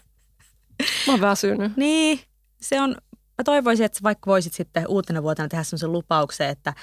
Mä 1.07 1.13
oon 1.13 1.21
väsynyt. 1.21 1.77
niin, 1.77 2.19
se 2.61 2.81
on, 2.81 2.89
mä 3.11 3.43
toivoisin, 3.45 3.85
että 3.85 3.99
vaikka 4.03 4.31
voisit 4.31 4.53
sitten 4.53 4.87
uutena 4.87 5.23
vuotena 5.23 5.47
tehdä 5.47 5.63
sellaisen 5.63 5.91
lupauksen, 5.91 6.49
että, 6.49 6.73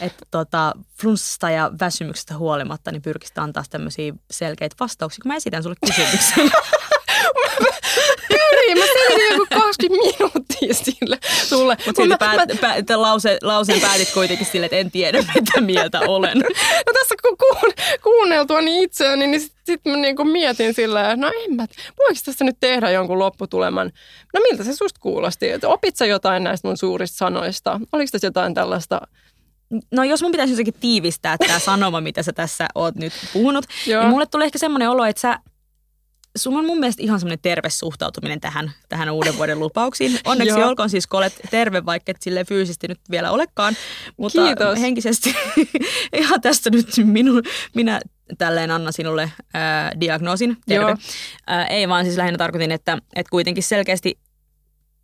että 0.00 0.26
tota, 0.30 0.72
flunssasta 1.00 1.50
ja 1.50 1.70
väsymyksestä 1.80 2.38
huolimatta 2.38 2.92
niin 2.92 3.02
pyrkisit 3.02 3.38
antaa 3.38 3.64
tämmöisiä 3.70 4.12
selkeitä 4.30 4.76
vastauksia, 4.80 5.22
kun 5.22 5.30
mä 5.30 5.36
esitän 5.36 5.62
sulle 5.62 5.76
kysymyksen. 5.86 6.50
Pyrin, 8.74 9.08
mä 9.08 9.08
selin 9.08 9.32
joku 9.32 9.46
20 9.54 10.18
minuuttia 10.18 10.74
sille 10.74 11.18
sulle. 11.48 11.76
Mutta 11.86 12.02
silti 12.02 12.08
mä, 12.08 12.18
päät, 12.18 12.36
mä, 12.36 12.44
pä, 12.60 12.74
pä, 12.86 13.02
lause, 13.02 13.38
lauseen 13.42 13.80
päätit 13.80 14.12
kuitenkin 14.14 14.46
sille, 14.46 14.66
että 14.66 14.76
en 14.76 14.90
tiedä, 14.90 15.18
mitä 15.34 15.60
mieltä 15.60 16.00
olen. 16.00 16.38
no 16.86 16.92
tässä 16.92 17.14
kun 17.22 17.36
kuun, 17.38 17.72
kuunneltuani 18.02 18.82
itseäni, 18.82 19.26
niin 19.26 19.40
sitten 19.40 19.64
sit 19.66 19.80
mä 19.84 19.96
niinku 19.96 20.24
mietin 20.24 20.74
sillä 20.74 21.00
että 21.00 21.16
no 21.16 21.32
en 21.44 21.54
mä, 21.54 21.66
voiko 21.98 22.20
tässä 22.24 22.44
nyt 22.44 22.56
tehdä 22.60 22.90
jonkun 22.90 23.18
lopputuleman? 23.18 23.92
No 24.34 24.40
miltä 24.40 24.64
se 24.64 24.76
susta 24.76 25.00
kuulosti? 25.00 25.50
Että 25.50 25.68
opit 25.68 25.96
sä 25.96 26.06
jotain 26.06 26.44
näistä 26.44 26.68
mun 26.68 26.76
suurista 26.76 27.16
sanoista? 27.16 27.80
Oliko 27.92 28.08
tässä 28.12 28.26
jotain 28.26 28.54
tällaista? 28.54 29.00
No 29.90 30.04
jos 30.04 30.22
mun 30.22 30.30
pitäisi 30.30 30.52
jotenkin 30.52 30.74
tiivistää 30.80 31.38
tämä 31.38 31.58
sanoma, 31.58 32.00
mitä 32.00 32.22
sä 32.22 32.32
tässä 32.32 32.66
oot 32.74 32.94
nyt 32.94 33.12
puhunut, 33.32 33.64
Joo. 33.86 34.02
niin 34.02 34.10
mulle 34.10 34.26
tulee 34.26 34.44
ehkä 34.44 34.58
semmoinen 34.58 34.90
olo, 34.90 35.04
että 35.04 35.20
sä 35.20 35.38
sun 36.36 36.56
on 36.56 36.66
mun 36.66 36.78
mielestä 36.78 37.02
ihan 37.02 37.20
semmoinen 37.20 37.38
terve 37.42 37.70
suhtautuminen 37.70 38.40
tähän, 38.40 38.72
tähän 38.88 39.10
uuden 39.10 39.36
vuoden 39.36 39.58
lupauksiin. 39.58 40.18
Onneksi 40.24 40.62
olkoon 40.62 40.90
siis, 40.90 41.06
kun 41.06 41.18
olet 41.18 41.40
terve, 41.50 41.86
vaikka 41.86 42.10
et 42.10 42.22
sille 42.22 42.44
fyysisesti 42.44 42.88
nyt 42.88 43.00
vielä 43.10 43.30
olekaan. 43.30 43.76
Mutta 44.16 44.42
Kiitos. 44.44 44.80
henkisesti 44.80 45.36
ihan 46.12 46.40
tästä 46.40 46.70
nyt 46.70 46.88
minun, 47.04 47.42
minä 47.74 48.00
tälleen 48.38 48.70
annan 48.70 48.92
sinulle 48.92 49.32
ää, 49.54 49.92
diagnoosin. 50.00 50.56
Terve. 50.66 50.90
Joo. 50.90 50.96
Ää, 51.46 51.66
ei 51.66 51.88
vaan 51.88 52.04
siis 52.04 52.16
lähinnä 52.16 52.38
tarkoitin, 52.38 52.72
että, 52.72 52.98
että 53.16 53.30
kuitenkin 53.30 53.62
selkeästi 53.62 54.18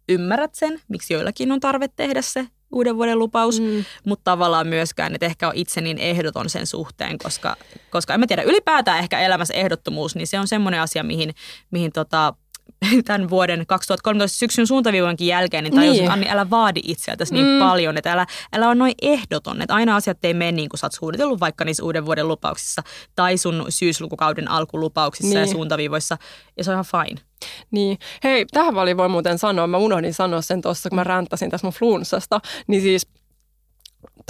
ymmärrät 0.08 0.54
sen, 0.54 0.80
miksi 0.88 1.14
joillakin 1.14 1.52
on 1.52 1.60
tarve 1.60 1.88
tehdä 1.96 2.22
se 2.22 2.46
uuden 2.72 2.96
vuoden 2.96 3.18
lupaus, 3.18 3.60
Mm. 3.60 3.84
mutta 4.04 4.30
tavallaan 4.30 4.66
myöskään, 4.66 5.14
että 5.14 5.26
ehkä 5.26 5.48
on 5.48 5.54
itse 5.56 5.80
niin 5.80 5.98
ehdoton 5.98 6.48
sen 6.50 6.66
suhteen, 6.66 7.18
koska, 7.18 7.56
koska 7.90 8.14
en 8.14 8.20
mä 8.20 8.26
tiedä, 8.26 8.42
ylipäätään 8.42 8.98
ehkä 8.98 9.20
elämässä 9.20 9.54
ehdottomuus, 9.54 10.14
niin 10.16 10.26
se 10.26 10.38
on 10.38 10.48
semmoinen 10.48 10.80
asia, 10.80 11.02
mihin, 11.02 11.34
mihin 11.70 11.92
tota, 11.92 12.34
tämän 13.04 13.30
vuoden 13.30 13.66
2013 13.66 14.38
syksyn 14.38 14.66
suuntaviivojenkin 14.66 15.26
jälkeen, 15.26 15.64
niin 15.64 15.74
tajusin, 15.74 16.00
Niin. 16.02 16.10
Anni, 16.10 16.28
älä 16.30 16.50
vaadi 16.50 16.80
itseltäsi 16.84 17.34
niin 17.34 17.46
Mm. 17.46 17.58
paljon, 17.58 17.96
että 17.96 18.12
älä, 18.12 18.26
älä 18.52 18.66
ole 18.66 18.74
noin 18.74 18.94
ehdoton, 19.02 19.62
että 19.62 19.74
aina 19.74 19.96
asiat 19.96 20.24
ei 20.24 20.34
mene 20.34 20.52
niin 20.52 20.68
kuin 20.68 20.78
sä 20.80 20.86
oot 20.86 20.92
suunnitellut 20.92 21.40
vaikka 21.40 21.64
niissä 21.64 21.84
uuden 21.84 22.06
vuoden 22.06 22.28
lupauksissa 22.28 22.82
tai 23.16 23.36
sun 23.38 23.66
syyslukukauden 23.68 24.50
alkulupauksissa 24.50 25.38
ja 25.38 25.44
Niin. 25.44 25.52
suuntaviivoissa, 25.52 26.18
ja 26.56 26.64
se 26.64 26.70
on 26.70 26.74
ihan 26.74 27.04
fine. 27.06 27.20
Niin. 27.70 27.98
Hei, 28.24 28.46
tähän 28.52 28.74
väliin 28.74 28.96
voi 28.96 29.08
muuten 29.08 29.38
sanoa, 29.38 29.66
mä 29.66 29.76
unohdin 29.76 30.14
sanoa 30.14 30.40
sen 30.40 30.62
tuossa, 30.62 30.88
kun 30.88 30.96
mä 30.96 31.04
ränttäsin 31.04 31.50
tässä 31.50 31.66
mun 31.66 31.74
flunssasta, 31.74 32.40
niin 32.66 32.82
siis 32.82 33.06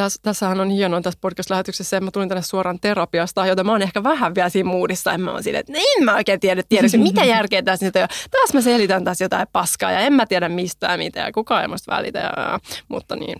Täs, 0.01 0.19
tässähän 0.23 0.61
on 0.61 0.71
hienoa 0.71 1.01
tässä 1.01 1.19
podcast-lähetyksessä, 1.21 1.97
että 1.97 2.05
mä 2.05 2.11
tulin 2.11 2.29
tänne 2.29 2.43
suoraan 2.43 2.81
terapiasta, 2.81 3.47
joten 3.47 3.67
mä 3.67 3.73
oon 3.73 3.83
ehkä 3.83 4.03
vähän 4.03 4.35
vielä 4.35 4.49
siinä 4.49 4.71
moodissa, 4.71 5.13
että 5.13 5.25
mä 5.25 5.33
oon 5.33 5.43
silleen, 5.43 5.61
että 5.61 5.73
en 5.77 6.05
mä 6.05 6.15
oikein 6.15 6.41
tiedä, 6.41 6.63
tiedä 6.69 6.89
mitä 7.03 7.25
järkeä 7.25 7.63
tässä 7.63 7.87
nyt 7.87 7.97
on. 7.97 8.09
Taas 8.31 8.55
mä 8.55 8.61
selitän 8.61 9.05
tässä 9.05 9.25
jotain 9.25 9.47
paskaa 9.53 9.93
ja 9.93 10.01
en 10.01 10.13
mä 10.13 10.27
tiedä 10.27 10.49
mistään 10.49 10.99
mitään 10.99 11.27
ja 11.27 11.33
kukaan 11.33 11.63
ei 11.63 11.69
musta 11.69 11.97
välitä. 11.97 12.19
Ja, 12.19 12.61
mutta 12.89 13.17
niin. 13.17 13.39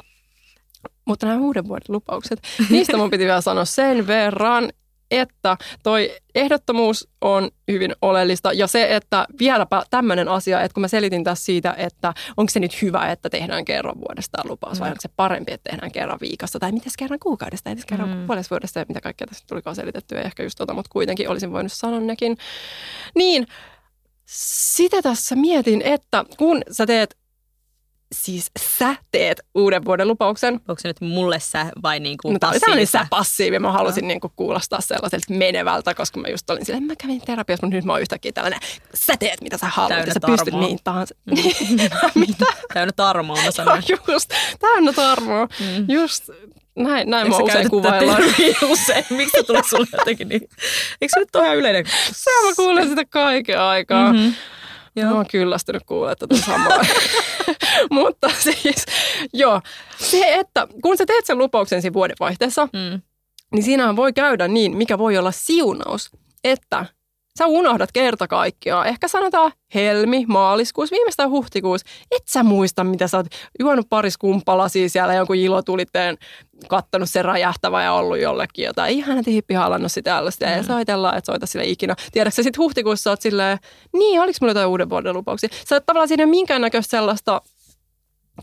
Mutta 1.05 1.27
nämä 1.27 1.41
uuden 1.41 1.69
vuoden 1.69 1.85
lupaukset, 1.89 2.41
niistä 2.71 2.97
mun 2.97 3.11
piti 3.11 3.25
vielä 3.25 3.41
sanoa 3.41 3.65
sen 3.65 4.07
verran, 4.07 4.71
että 5.11 5.57
toi 5.83 6.17
ehdottomuus 6.35 7.09
on 7.21 7.51
hyvin 7.73 7.95
oleellista 8.03 8.53
ja 8.53 8.67
se, 8.67 8.97
että 8.97 9.27
vieläpä 9.39 9.83
tämmöinen 9.91 10.29
asia, 10.29 10.61
että 10.63 10.75
kun 10.75 10.81
mä 10.81 10.89
selitin 10.89 11.25
tässä 11.25 11.45
siitä, 11.45 11.75
että 11.79 12.15
onko 12.37 12.51
se 12.51 12.61
nyt 12.61 12.83
hyvä, 12.83 13.13
että 13.13 13.31
tehdään 13.31 13.65
kerran 13.65 14.01
vuodesta 14.01 14.37
tämä 14.37 14.51
lupaus 14.51 14.79
mm. 14.79 14.81
vai 14.81 14.89
onko 14.89 15.01
se 15.01 15.11
parempi, 15.17 15.53
että 15.53 15.71
tehdään 15.71 15.93
kerran 15.93 16.19
viikossa 16.21 16.59
tai 16.59 16.73
miten 16.73 16.93
kerran 16.99 17.21
kuukaudesta, 17.21 17.71
tai 17.71 17.83
kerran 17.87 18.09
mm. 18.09 18.27
puolesta 18.27 18.55
vuodesta 18.55 18.79
ja 18.79 18.85
mitä 18.89 19.01
kaikkea 19.01 19.27
tässä 19.27 19.45
tulikaan 19.47 19.77
selitettyä 19.77 20.19
ja 20.19 20.25
ehkä 20.25 20.43
just 20.43 20.59
tota, 20.59 20.75
mutta 20.75 20.91
kuitenkin 20.93 21.29
olisin 21.29 21.53
voinut 21.53 21.73
sanoa 21.73 22.01
nekin. 22.01 22.37
Niin, 23.15 23.47
sitä 24.27 25.03
tässä 25.03 25.37
mietin, 25.37 25.83
että 25.83 26.25
kun 26.39 26.63
sä 26.73 26.87
teet 26.87 27.20
siis 28.15 28.51
sä 28.79 28.97
teet 29.11 29.41
uuden 29.55 29.85
vuoden 29.85 30.09
lupauksen. 30.09 30.55
Onko 30.55 30.75
se 30.79 30.89
nyt 30.89 31.01
mulle 31.01 31.41
sä 31.41 31.67
vai 31.83 32.01
niin 32.01 32.19
kuin 32.23 32.33
no, 32.33 32.39
tämä 32.39 32.73
oli 32.73 32.87
sä 32.87 33.07
passiivi. 33.11 33.59
Mä 33.59 33.73
halusin 33.73 34.03
no. 34.03 34.09
niin 34.09 34.21
kuin 34.21 34.33
kuulostaa 34.37 34.81
sellaiselta 34.81 35.35
menevältä, 35.35 35.95
koska 35.95 36.21
mä 36.21 36.29
just 36.29 36.51
olin 36.51 36.67
silleen, 36.67 36.85
mä 36.85 36.97
kävin 36.97 37.21
terapiassa, 37.21 37.67
mutta 37.67 37.77
nyt 37.77 37.85
mä 37.85 37.93
oon 37.93 38.01
yhtäkkiä 38.01 38.33
tällainen, 38.33 38.61
sä 38.95 39.17
teet 39.17 39.41
mitä 39.41 39.59
sä 39.59 39.67
haluat 39.67 39.89
täynnä 39.89 40.07
ja 40.07 40.15
sä 40.15 40.21
pystyt 40.27 40.55
mihin 40.55 40.79
tahansa. 40.85 41.15
mitä? 42.15 42.47
Täynnä 42.75 42.93
tarmoa 42.97 43.43
mä 43.45 43.51
sanoin. 43.51 43.83
just, 44.13 44.31
täynnä 44.61 44.93
tarmoa. 44.93 45.49
Mm. 45.61 45.85
Just 45.89 46.31
näin, 46.77 47.11
näin 47.11 47.27
Eikö 47.27 47.39
mä 47.39 47.45
usein 47.45 47.71
kuvaillaan. 47.71 48.23
usein? 48.73 49.05
Miksi 49.11 49.39
se 49.39 49.43
tulee 49.43 49.63
sulle 49.63 49.87
jotenkin 49.99 50.29
niin? 50.29 50.41
Eikö 51.01 51.15
se 51.15 51.21
nyt 51.21 51.37
ole 51.37 51.45
ihan 51.45 51.57
yleinen? 51.57 51.85
Sä 52.13 52.31
mä 52.47 52.55
kuulen 52.57 52.89
sitä 52.89 53.05
kaiken 53.05 53.61
aikaa. 53.61 54.13
Mm-hmm. 54.13 54.35
Joo. 54.97 55.11
Mä 55.11 55.17
oon 55.17 55.27
kyllästynyt 55.31 55.83
kuulemaan 55.87 56.17
tätä 56.17 56.37
samaa. 56.37 56.81
Mutta 57.91 58.31
siis, 58.39 58.87
joo. 59.33 59.61
Se, 59.99 60.35
että 60.35 60.67
kun 60.83 60.97
sä 60.97 61.07
teet 61.07 61.27
sen 61.27 61.39
lupauksen 61.39 61.83
siinä 61.83 61.95
vuodenvaihteessa, 61.95 62.69
mm. 62.73 63.03
niin 63.55 63.63
siinähän 63.63 63.97
voi 63.97 64.13
käydä 64.13 64.49
niin, 64.49 64.77
mikä 64.77 64.99
voi 64.99 65.19
olla 65.19 65.33
siunaus, 65.33 66.11
että 66.45 66.87
sä 67.41 67.47
unohdat 67.47 67.93
kerta 67.93 68.29
kaikkiaan. 68.29 68.87
Ehkä 68.87 69.09
sanotaan 69.09 69.53
helmi, 69.75 70.25
maaliskuus, 70.29 70.91
viimeistään 70.91 71.31
huhtikuus. 71.31 71.81
Et 72.11 72.23
sä 72.29 72.43
muista, 72.43 72.85
mitä 72.85 73.09
sä 73.09 73.17
oot 73.17 73.27
juonut 73.61 73.87
paris 73.89 74.19
kumppalasia 74.19 74.89
siellä 74.89 75.15
jonkun 75.15 75.37
ilotulitteen 75.37 76.19
kattonut 76.69 77.11
sen 77.11 77.25
räjähtävä 77.25 77.83
ja 77.83 77.93
ollut 77.93 78.19
jollekin 78.19 78.65
jotain. 78.65 78.95
Ihana 78.95 79.23
hippihaalannut 79.27 79.93
sitä 79.93 80.11
tällaista 80.11 80.47
mm. 80.47 80.53
ja 80.53 80.63
soitellaan, 80.63 81.19
että 81.19 81.33
soita 81.33 81.47
sille 81.47 81.65
ikinä. 81.65 81.97
Tiedätkö 82.13 82.37
sä 82.37 82.43
sitten 82.43 82.63
huhtikuussa 82.63 83.11
oot 83.11 83.21
silleen, 83.21 83.59
niin, 83.93 84.21
oliko 84.21 84.39
mulla 84.41 84.51
jotain 84.51 84.69
uuden 84.69 84.91
vuoden 84.91 85.15
lupauksia? 85.15 85.49
Sä 85.69 85.75
oot 85.77 85.87
tavallaan 85.87 86.09
siinä 86.09 86.27
minkäännäköistä 86.27 86.91
sellaista 86.91 87.41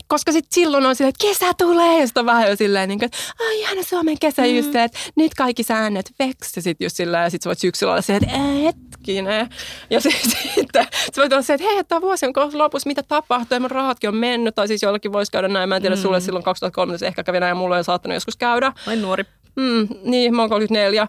koska 0.06 0.32
sitten 0.32 0.52
silloin 0.52 0.86
on 0.86 0.96
silleen, 0.96 1.08
että 1.08 1.26
kesä 1.26 1.54
tulee, 1.58 2.00
ja 2.00 2.06
sitten 2.06 2.20
on 2.20 2.26
vähän 2.26 2.48
jo 2.48 2.56
silleen, 2.56 2.88
niin 2.88 2.98
kuin, 2.98 3.06
että 3.06 3.18
ai 3.40 3.60
ihana 3.60 3.82
Suomen 3.82 4.18
kesä 4.18 4.42
mm. 4.42 4.56
just, 4.56 4.76
että 4.76 4.98
nyt 5.16 5.34
kaikki 5.34 5.62
säännöt 5.62 6.10
veks, 6.18 6.56
ja 6.56 6.62
sitten 6.62 6.84
just 6.84 6.96
silleen, 6.96 7.22
ja 7.22 7.30
sitten 7.30 7.44
sä 7.44 7.48
voit 7.48 7.58
syksyllä 7.58 7.92
olla 7.92 8.02
silleen, 8.02 8.66
että 8.66 8.87
hetkinen. 9.08 9.48
Ja 9.90 10.00
sitten 10.10 10.30
sit, 10.30 10.68
sä 11.14 11.22
voit 11.22 11.32
olla 11.32 11.42
se, 11.42 11.54
että 11.54 11.66
hei, 11.66 11.84
tämä 11.84 12.00
vuosi 12.00 12.26
on 12.26 12.32
kohta 12.32 12.58
lopussa, 12.58 12.88
mitä 12.88 13.02
tapahtuu, 13.02 13.56
ja 13.56 13.60
mun 13.60 13.70
rahatkin 13.70 14.08
on 14.08 14.16
mennyt, 14.16 14.54
tai 14.54 14.68
siis 14.68 14.82
jollakin 14.82 15.12
voisi 15.12 15.32
käydä 15.32 15.48
näin, 15.48 15.68
mä 15.68 15.76
en 15.76 15.82
tiedä, 15.82 15.96
mm. 15.96 16.02
sulle 16.02 16.20
silloin 16.20 16.44
2013 16.44 17.06
ehkä 17.06 17.24
kävi 17.24 17.40
näin, 17.40 17.50
ja 17.50 17.54
mulla 17.54 17.76
on 17.76 17.84
saattanut 17.84 18.14
joskus 18.14 18.36
käydä. 18.36 18.72
Olen 18.86 19.02
nuori. 19.02 19.24
Mm, 19.56 19.88
niin, 20.02 20.34
mä 20.34 20.42
oon 20.42 20.48
34, 20.48 21.06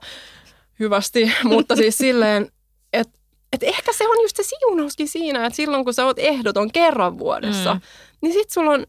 hyvästi, 0.80 1.32
mutta 1.44 1.76
siis 1.76 1.98
silleen, 1.98 2.52
että 2.94 3.20
et 3.54 3.64
ehkä 3.64 3.94
se 3.94 4.08
on 4.08 4.22
just 4.22 4.36
se 4.36 4.44
siunauskin 4.44 5.08
siinä, 5.08 5.46
että 5.46 5.58
silloin 5.58 5.84
kun 5.84 5.94
sä 5.94 6.06
oot 6.06 6.20
ehdoton 6.20 6.72
kerran 6.72 7.20
vuodessa, 7.20 7.74
mm 7.74 7.82
niin 8.22 8.34
sit 8.34 8.50
sulla 8.50 8.72
on, 8.72 8.86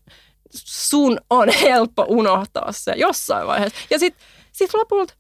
sun 0.55 1.19
on 1.31 1.49
helppo 1.49 2.07
unohtaa 2.09 2.73
se 2.73 2.93
jossain 2.97 3.47
vaiheessa. 3.47 3.79
Ja 3.91 3.99
sit, 3.99 4.15
sit 4.53 4.75
lopulta 4.75 5.15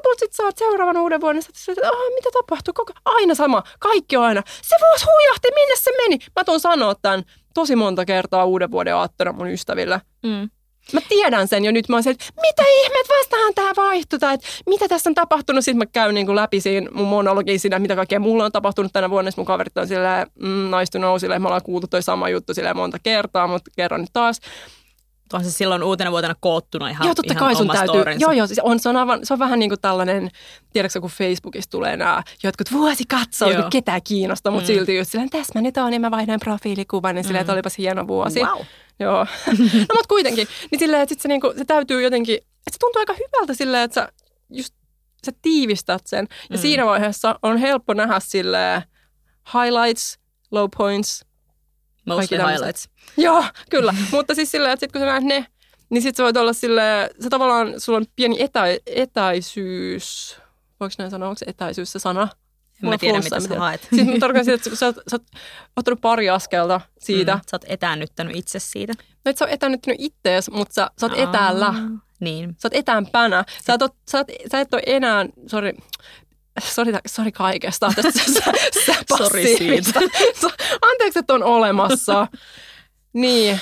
Lopulta 0.00 0.18
sit 0.18 0.32
saat 0.32 0.58
seuraavan 0.58 0.96
uuden 0.96 1.20
vuoden, 1.20 1.38
että 1.38 1.72
että 1.72 1.90
mitä 2.14 2.28
tapahtuu, 2.32 2.74
koko, 2.74 2.92
aina 3.04 3.34
sama, 3.34 3.62
kaikki 3.78 4.16
on 4.16 4.24
aina. 4.24 4.42
Se 4.62 4.76
vuosi 4.80 5.04
huijahti, 5.04 5.48
minne 5.54 5.74
se 5.76 5.90
meni? 6.02 6.18
Mä 6.36 6.44
tuun 6.44 6.60
sanoa 6.60 6.94
tämän 6.94 7.24
tosi 7.54 7.76
monta 7.76 8.04
kertaa 8.04 8.44
uuden 8.44 8.70
vuoden 8.70 8.94
aattona 8.94 9.32
mun 9.32 9.50
ystäville. 9.50 10.00
Mm. 10.22 10.50
Mä 10.92 11.00
tiedän 11.08 11.48
sen 11.48 11.64
jo 11.64 11.72
nyt. 11.72 11.88
Mä 11.88 11.96
oon 11.96 12.02
se, 12.02 12.10
että 12.10 12.24
mitä 12.40 12.62
ihmeet 12.68 13.06
vastahan 13.18 13.54
tää 13.54 13.72
vaihtui, 13.76 14.18
tai 14.18 14.34
että 14.34 14.46
mitä 14.66 14.88
tässä 14.88 15.10
on 15.10 15.14
tapahtunut. 15.14 15.64
Sitten 15.64 15.78
mä 15.78 15.86
käyn 15.86 16.14
niin 16.14 16.26
kuin 16.26 16.36
läpi 16.36 16.60
siinä 16.60 16.90
mun 16.92 17.08
monologiin 17.08 17.60
siinä, 17.60 17.78
mitä 17.78 17.96
kaikkea 17.96 18.20
mulla 18.20 18.44
on 18.44 18.52
tapahtunut 18.52 18.92
tänä 18.92 19.10
vuonna. 19.10 19.30
Mun 19.36 19.46
kaverit 19.46 19.78
on 19.78 19.88
silleen, 19.88 20.26
mm, 20.34 20.70
naistu 20.70 20.98
nousille. 20.98 21.38
Me 21.38 21.46
ollaan 21.46 21.62
kuultu 21.62 21.86
toi 21.86 22.02
sama 22.02 22.28
juttu 22.28 22.54
silleen 22.54 22.76
monta 22.76 22.98
kertaa, 23.02 23.46
mutta 23.46 23.70
kerron 23.76 24.00
nyt 24.00 24.10
taas 24.12 24.40
on 25.36 25.44
se 25.44 25.50
silloin 25.50 25.82
uutena 25.82 26.10
vuotena 26.10 26.34
koottuna 26.40 26.88
ihan 26.88 27.06
Joo, 27.06 27.14
totta 27.14 27.32
ihan 27.32 27.44
kai 27.46 27.56
sun 27.56 27.68
täytyy. 27.68 27.86
Storinsa. 27.86 28.24
Joo, 28.24 28.32
joo, 28.32 28.46
siis 28.46 28.60
on, 28.62 28.80
se, 28.80 28.88
on 28.88 28.96
aivan, 28.96 29.20
se 29.22 29.32
on 29.32 29.38
vähän 29.38 29.58
niin 29.58 29.70
kuin 29.70 29.80
tällainen, 29.80 30.30
tiedätkö 30.72 31.00
kun 31.00 31.10
Facebookissa 31.10 31.70
tulee 31.70 31.96
nämä 31.96 32.22
jotkut 32.42 32.72
vuosikatsaus, 32.72 33.54
kun 33.54 33.70
ketään 33.70 34.02
kiinnostaa, 34.02 34.52
mutta 34.52 34.72
mm. 34.72 34.74
silti 34.74 34.96
just 34.96 35.10
silleen, 35.10 35.30
tässä 35.30 35.52
mä 35.54 35.62
nyt 35.62 35.76
on, 35.76 35.92
ja 35.92 36.00
mä 36.00 36.10
vaihdan 36.10 36.40
profiilikuvan, 36.40 37.14
niin 37.14 37.24
silleen, 37.24 37.40
että 37.40 37.52
mm. 37.52 37.54
olipas 37.54 37.78
hieno 37.78 38.06
vuosi. 38.06 38.40
Wow. 38.40 38.60
Joo. 39.00 39.26
no 39.88 39.94
mutta 39.94 40.08
kuitenkin, 40.08 40.48
niin 40.70 40.78
silleen, 40.78 41.02
että 41.02 41.14
sit 41.14 41.20
se, 41.20 41.28
niinku, 41.28 41.52
se 41.56 41.64
täytyy 41.64 42.02
jotenkin, 42.02 42.36
että 42.36 42.72
se 42.72 42.78
tuntuu 42.80 43.00
aika 43.00 43.12
hyvältä 43.14 43.54
silleen, 43.54 43.82
että 43.82 43.94
sä 43.94 44.12
just 44.50 44.74
sä 45.26 45.32
tiivistät 45.42 46.06
sen. 46.06 46.26
Ja 46.50 46.56
mm. 46.56 46.60
siinä 46.60 46.86
vaiheessa 46.86 47.38
on 47.42 47.56
helppo 47.56 47.94
nähdä 47.94 48.20
silleen 48.20 48.82
highlights, 49.54 50.18
low 50.50 50.68
points. 50.76 51.24
Mostly 52.06 52.38
highlights. 52.38 52.88
Joo, 53.16 53.44
kyllä. 53.70 53.94
Mutta 54.12 54.34
siis 54.34 54.50
silleen, 54.50 54.72
että 54.72 54.80
sit 54.86 54.92
kun 54.92 55.00
sä 55.00 55.06
näet 55.06 55.24
ne, 55.24 55.46
niin 55.90 56.02
sit 56.02 56.16
sä 56.16 56.22
voit 56.24 56.36
olla 56.36 56.52
silleen, 56.52 57.10
se 57.20 57.28
tavallaan, 57.28 57.80
sulla 57.80 57.96
on 57.98 58.06
pieni 58.16 58.42
etä, 58.42 58.64
etäisyys, 58.86 60.36
voiko 60.80 60.94
näin 60.98 61.10
sanoa, 61.10 61.28
onko 61.28 61.38
se 61.38 61.46
etäisyys 61.48 61.92
se 61.92 61.98
sana? 61.98 62.28
En 62.82 62.88
mä 62.88 62.98
tiedä, 62.98 63.18
mitä 63.18 63.40
sä 63.40 63.58
haet. 63.58 63.88
Siis 63.94 64.06
mä 64.06 64.18
tarkoitan 64.20 64.54
että 64.54 64.76
sä 64.76 64.86
oot, 64.86 64.96
sä 64.96 65.16
oot 65.16 65.22
ottanut 65.76 66.00
pari 66.00 66.30
askelta 66.30 66.80
siitä. 66.98 67.34
Mm, 67.34 67.40
sä 67.50 67.54
oot 67.54 67.64
etäännyttänyt 67.68 68.36
itse 68.36 68.58
siitä. 68.58 68.92
No 69.24 69.30
et 69.30 69.38
sä 69.38 69.44
oot 69.44 69.52
etäännyttänyt 69.52 70.00
ittees, 70.00 70.50
mutta 70.50 70.74
sä, 70.74 70.90
sä 71.00 71.06
oot 71.06 71.18
etäällä. 71.18 71.74
Niin. 72.20 72.56
Sä 72.58 72.66
oot 72.66 72.74
etäänpänä. 72.74 73.44
Sä, 73.66 73.76
oot, 73.80 73.94
sä, 74.10 74.18
oot, 74.18 74.26
sä 74.52 74.60
et 74.60 74.74
ole 74.74 74.82
enää, 74.86 75.26
sori, 75.46 75.72
sori, 76.60 76.92
sori 77.06 77.32
kaikesta. 77.32 77.92
sori 79.18 79.56
siitä. 79.56 80.00
Anteeksi, 80.90 81.18
että 81.18 81.34
on 81.34 81.42
olemassa. 81.42 82.26
Niin, 83.12 83.60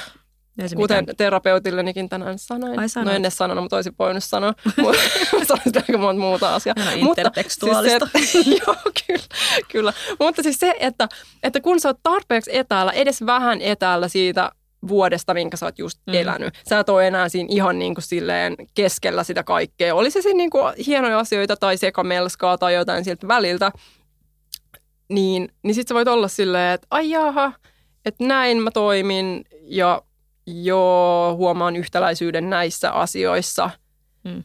Kuten 0.76 1.06
terapeutillenikin 1.16 2.08
tänään 2.08 2.38
sanoin. 2.38 2.78
Ai. 2.78 2.86
No 3.04 3.10
en 3.10 3.20
edes 3.20 3.36
sanonut, 3.36 3.64
mutta 3.64 3.76
olisin 3.76 3.94
voinut 3.98 4.24
sanoa. 4.24 4.54
Sanoisin 5.48 5.72
aika 5.76 5.98
monta 5.98 6.20
muuta 6.20 6.54
asiaa. 6.54 6.74
No, 6.84 7.10
intertekstuaalista. 7.10 8.08
Siis 8.16 8.32
se, 8.32 8.38
joo, 8.50 8.76
kyllä, 9.06 9.24
kyllä. 9.68 9.92
Mutta 10.20 10.42
siis 10.42 10.58
se, 10.58 10.74
että, 10.80 11.08
että 11.42 11.60
kun 11.60 11.80
sä 11.80 11.88
oot 11.88 11.98
tarpeeksi 12.02 12.56
etäällä, 12.56 12.92
edes 12.92 13.26
vähän 13.26 13.60
etäällä 13.60 14.08
siitä 14.08 14.52
vuodesta, 14.88 15.34
minkä 15.34 15.56
sä 15.56 15.66
oot 15.66 15.78
just 15.78 15.98
mm. 16.06 16.14
elänyt. 16.14 16.54
Sä 16.68 16.78
et 16.78 16.88
ole 16.88 17.06
enää 17.06 17.28
siinä 17.28 17.48
ihan 17.50 17.78
niin 17.78 17.94
kuin 17.94 18.02
silleen 18.02 18.54
keskellä 18.74 19.24
sitä 19.24 19.42
kaikkea. 19.42 19.94
Oli 19.94 20.10
se 20.10 20.22
siinä 20.22 20.36
niin 20.36 20.50
kuin 20.50 20.74
hienoja 20.86 21.18
asioita 21.18 21.56
tai 21.56 21.76
sekamelskaa 21.76 22.58
tai 22.58 22.74
jotain 22.74 23.04
sieltä 23.04 23.28
väliltä. 23.28 23.72
Niin, 25.08 25.48
niin 25.62 25.74
sit 25.74 25.88
sä 25.88 25.94
voit 25.94 26.08
olla 26.08 26.28
silleen, 26.28 26.74
että 26.74 26.86
ai 26.90 27.10
jaha, 27.10 27.52
että 28.04 28.24
näin 28.24 28.62
mä 28.62 28.70
toimin 28.70 29.44
ja 29.62 30.02
joo, 30.46 31.36
huomaan 31.36 31.76
yhtäläisyyden 31.76 32.50
näissä 32.50 32.90
asioissa. 32.90 33.70
Mm. 34.24 34.44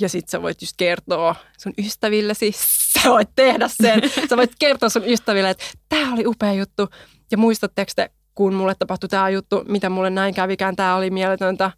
Ja 0.00 0.08
sit 0.08 0.28
sä 0.28 0.42
voit 0.42 0.62
just 0.62 0.74
kertoa 0.76 1.34
sun 1.58 1.72
ystävillesi, 1.78 2.52
sä 2.92 3.10
voit 3.10 3.28
tehdä 3.36 3.68
sen. 3.68 4.02
sä 4.30 4.36
voit 4.36 4.52
kertoa 4.58 4.88
sun 4.88 5.08
ystäville, 5.08 5.50
että 5.50 5.64
tämä 5.88 6.14
oli 6.14 6.26
upea 6.26 6.52
juttu. 6.52 6.88
Ja 7.30 7.38
muistatteko 7.38 7.92
te, 7.96 8.10
kun 8.34 8.54
mulle 8.54 8.74
tapahtui 8.78 9.08
tämä 9.08 9.30
juttu, 9.30 9.62
mitä 9.68 9.90
mulle 9.90 10.10
näin 10.10 10.34
kävikään, 10.34 10.76
tämä 10.76 10.96
oli 10.96 11.10
mieletöntä. 11.10 11.70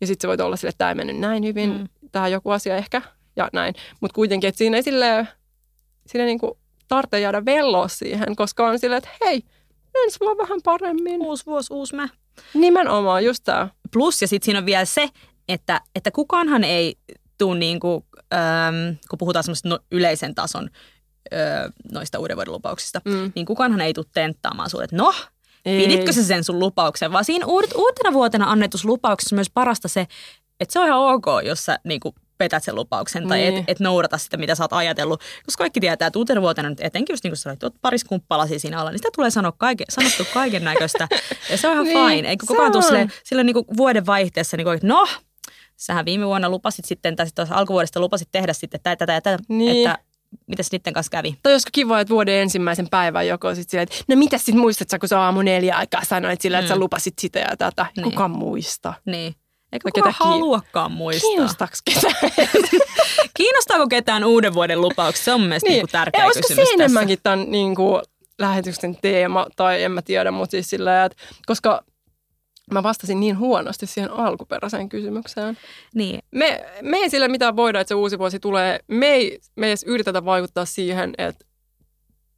Ja 0.00 0.06
sitten 0.06 0.22
sä 0.22 0.28
voit 0.28 0.40
olla 0.40 0.56
sille, 0.56 0.68
että 0.68 0.78
tämä 0.78 0.90
ei 0.90 0.94
mennyt 0.94 1.18
näin 1.18 1.44
hyvin, 1.44 1.70
mm. 1.70 1.88
tämä 2.12 2.28
joku 2.28 2.50
asia 2.50 2.76
ehkä, 2.76 3.02
ja 3.36 3.48
näin. 3.52 3.74
Mutta 4.00 4.14
kuitenkin, 4.14 4.48
että 4.48 4.58
siinä 4.58 4.76
ei 4.76 4.82
silleen, 4.82 5.28
siinä 6.06 6.24
niinku 6.24 6.58
tarvitse 6.88 7.20
jäädä 7.20 7.44
velloa 7.44 7.88
siihen, 7.88 8.36
koska 8.36 8.68
on 8.68 8.78
silleen, 8.78 8.98
että 8.98 9.10
hei, 9.24 9.42
ensi 10.04 10.20
vuonna 10.20 10.42
vähän 10.42 10.60
paremmin. 10.64 11.22
Uusi 11.22 11.46
vuosi, 11.46 11.72
uusi 11.72 11.96
mä. 11.96 12.08
Nimenomaan, 12.54 13.24
just 13.24 13.44
tämä. 13.44 13.68
Plus, 13.92 14.22
ja 14.22 14.28
sitten 14.28 14.44
siinä 14.44 14.58
on 14.58 14.66
vielä 14.66 14.84
se, 14.84 15.08
että, 15.48 15.80
että 15.94 16.10
kukaanhan 16.10 16.64
ei 16.64 16.96
tule, 17.38 17.58
niin 17.58 17.80
kuin, 17.80 18.04
ähm, 18.34 18.96
kun 19.10 19.18
puhutaan 19.18 19.44
semmoista 19.44 19.68
no, 19.68 19.78
yleisen 19.90 20.34
tason 20.34 20.70
noista 21.92 22.18
uuden 22.18 22.36
vuoden 22.36 22.52
lupauksista, 22.52 23.00
mm. 23.04 23.32
niin 23.34 23.46
kukaanhan 23.46 23.80
ei 23.80 23.94
tule 23.94 24.06
tenttaamaan 24.12 24.70
sinulle, 24.70 24.84
että 24.84 24.96
no, 24.96 25.14
ei. 25.64 25.82
piditkö 25.86 26.12
se 26.12 26.22
sen 26.22 26.44
sun 26.44 26.58
lupauksen, 26.58 27.12
vaan 27.12 27.24
siinä 27.24 27.46
uutena 27.46 28.12
vuotena 28.12 28.50
annetussa 28.50 28.88
lupauksessa 28.88 29.34
myös 29.34 29.50
parasta 29.50 29.88
se, 29.88 30.06
että 30.60 30.72
se 30.72 30.78
on 30.80 30.86
ihan 30.86 31.00
ok, 31.00 31.26
jos 31.44 31.64
sä 31.64 31.78
niin 31.84 32.00
kuin, 32.00 32.14
petät 32.38 32.64
sen 32.64 32.74
lupauksen 32.74 33.28
tai 33.28 33.38
niin. 33.38 33.56
et, 33.56 33.64
et 33.68 33.80
noudata 33.80 34.18
sitä, 34.18 34.36
mitä 34.36 34.54
sä 34.54 34.64
oot 34.64 34.72
ajatellut. 34.72 35.20
Koska 35.44 35.62
kaikki 35.62 35.80
tietää, 35.80 36.06
että 36.06 36.18
uutena 36.18 36.40
vuotena 36.40 36.70
nyt 36.70 36.80
etenkin 36.80 37.12
just 37.12 37.24
niin 37.24 37.36
sä 37.36 37.56
olet, 37.62 37.74
pariskumppalasi 37.80 38.58
siinä 38.58 38.78
alla, 38.78 38.90
niin 38.90 38.98
sitä 38.98 39.08
tulee 39.16 39.30
sanoa 39.30 39.52
kaike, 39.52 39.84
sanottu 39.88 40.24
kaiken 40.34 40.64
näköistä. 40.64 41.08
Ja 41.50 41.58
se 41.58 41.68
on 41.68 41.72
ihan 41.74 41.84
niin, 41.94 42.08
fine. 42.08 42.28
Eikö 42.28 42.46
kukaan 42.48 42.72
tule 42.72 42.82
sille, 42.82 43.08
sille 43.24 43.44
niin 43.44 43.56
vuoden 43.76 44.06
vaihteessa, 44.06 44.56
niin 44.56 44.64
kuin, 44.64 44.74
että 44.74 44.86
no, 44.86 45.06
sähän 45.76 46.04
viime 46.04 46.26
vuonna 46.26 46.48
lupasit 46.48 46.84
sitten, 46.84 47.16
tai 47.16 47.26
sitten 47.26 47.52
alkuvuodesta 47.52 48.00
lupasit 48.00 48.28
tehdä 48.32 48.52
sitten 48.52 48.80
tätä 48.82 49.12
ja 49.12 49.20
tätä, 49.20 49.38
Niin. 49.48 49.88
että 49.88 49.98
mitäs 50.46 50.72
niiden 50.72 50.92
kanssa 50.92 51.10
kävi? 51.10 51.36
Tai 51.42 51.52
olisiko 51.52 51.70
kiva, 51.72 52.00
että 52.00 52.12
vuoden 52.14 52.34
ensimmäisen 52.34 52.88
päivän 52.90 53.26
joko 53.26 53.54
sit 53.54 53.70
silleen, 53.70 53.82
että 53.82 53.96
no 54.08 54.16
mitä 54.16 54.38
sitten 54.38 54.58
muistat 54.58 54.90
sä, 54.90 54.98
kun 54.98 55.08
sä 55.08 55.20
aamu 55.20 55.42
neljä 55.42 55.76
aikaa 55.76 56.04
sanoit 56.04 56.40
sillä, 56.40 56.58
että 56.58 56.68
sä 56.68 56.74
Mm. 56.74 56.80
lupasit 56.80 57.14
sitä 57.18 57.38
ja 57.38 57.56
tätä. 57.56 57.86
Niin. 57.96 58.04
Kuka 58.04 58.28
muista? 58.28 58.94
Niin. 59.06 59.34
Ketä 59.94 60.08
kiin- 60.08 60.14
haluakaan 60.18 60.92
muistaa? 60.92 61.28
Kiinnostaako 61.28 61.74
ketään? 61.84 62.14
Kiinnostaako 63.36 63.86
ketään 63.88 64.24
uuden 64.24 64.54
vuoden 64.54 64.80
lupaukset? 64.80 65.24
Se 65.24 65.32
on 65.32 65.40
mun 65.40 65.48
mielestä 65.48 65.68
niin. 65.68 65.76
niin 65.78 65.88
tärkeä 65.92 66.20
Ja 66.24 66.28
kysymys 66.28 66.48
se 66.48 66.54
tässä. 66.56 66.74
enemmänkin 66.74 67.18
tämän 67.22 67.44
niin 67.50 67.74
kuin, 67.74 68.02
lähetyksen 68.38 68.96
teema, 69.02 69.46
tai 69.56 69.82
en 69.82 69.92
mä 69.92 70.02
tiedä, 70.02 70.30
mutta 70.30 70.50
siis 70.50 70.70
sillä, 70.70 71.04
että 71.04 71.18
koska 71.46 71.84
mä 72.72 72.82
vastasin 72.82 73.20
niin 73.20 73.38
huonosti 73.38 73.86
siihen 73.86 74.10
alkuperäiseen 74.10 74.88
kysymykseen. 74.88 75.58
Niin. 75.94 76.20
Me, 76.30 76.64
me 76.82 76.96
ei 76.96 77.10
sillä 77.10 77.28
mitään 77.28 77.56
voida, 77.56 77.80
että 77.80 77.88
se 77.88 77.94
uusi 77.94 78.18
vuosi 78.18 78.40
tulee. 78.40 78.80
Me 78.88 79.06
ei, 79.06 79.40
me 79.56 79.66
ei 79.66 79.70
edes 79.70 79.84
yritetä 79.88 80.24
vaikuttaa 80.24 80.64
siihen, 80.64 81.14
että 81.18 81.46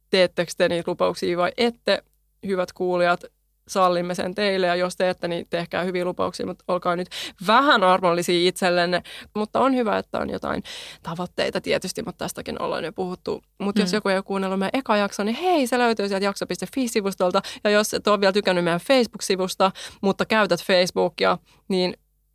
teettekö 0.09 0.51
te 0.57 0.69
niitä 0.69 0.91
lupauksia 0.91 1.37
vai 1.37 1.51
ette, 1.57 2.03
hyvät 2.47 2.73
kuulijat, 2.73 3.23
sallimme 3.67 4.15
sen 4.15 4.35
teille 4.35 4.67
ja 4.67 4.75
jos 4.75 4.95
teette, 4.95 5.27
niin 5.27 5.47
tehkää 5.49 5.83
hyviä 5.83 6.05
lupauksia, 6.05 6.45
mutta 6.45 6.63
olkaa 6.67 6.95
nyt 6.95 7.07
vähän 7.47 7.83
armollisia 7.83 8.47
itsellenne. 8.47 9.03
Mutta 9.35 9.59
on 9.59 9.75
hyvä, 9.75 9.97
että 9.97 10.19
on 10.19 10.29
jotain 10.29 10.63
tavoitteita 11.03 11.61
tietysti, 11.61 12.03
mutta 12.03 12.25
tästäkin 12.25 12.61
ollaan 12.61 12.83
jo 12.83 12.93
puhuttu. 12.93 13.43
Mutta 13.59 13.81
mm. 13.81 13.83
jos 13.83 13.93
joku 13.93 14.09
ei 14.09 14.15
ole 14.15 14.23
kuunnellut 14.23 14.59
meidän 14.59 14.79
eka 14.79 14.97
jakso, 14.97 15.23
niin 15.23 15.35
hei, 15.35 15.67
se 15.67 15.77
löytyy 15.77 16.07
sieltä 16.07 16.25
jakso.fi-sivustolta. 16.25 17.41
Ja 17.63 17.69
jos 17.69 17.93
et 17.93 18.07
ole 18.07 18.19
vielä 18.19 18.33
tykännyt 18.33 18.63
meidän 18.63 18.79
Facebook-sivusta, 18.79 19.71
mutta 20.01 20.25
käytät 20.25 20.63
Facebookia, 20.63 21.37
niin 21.67 21.93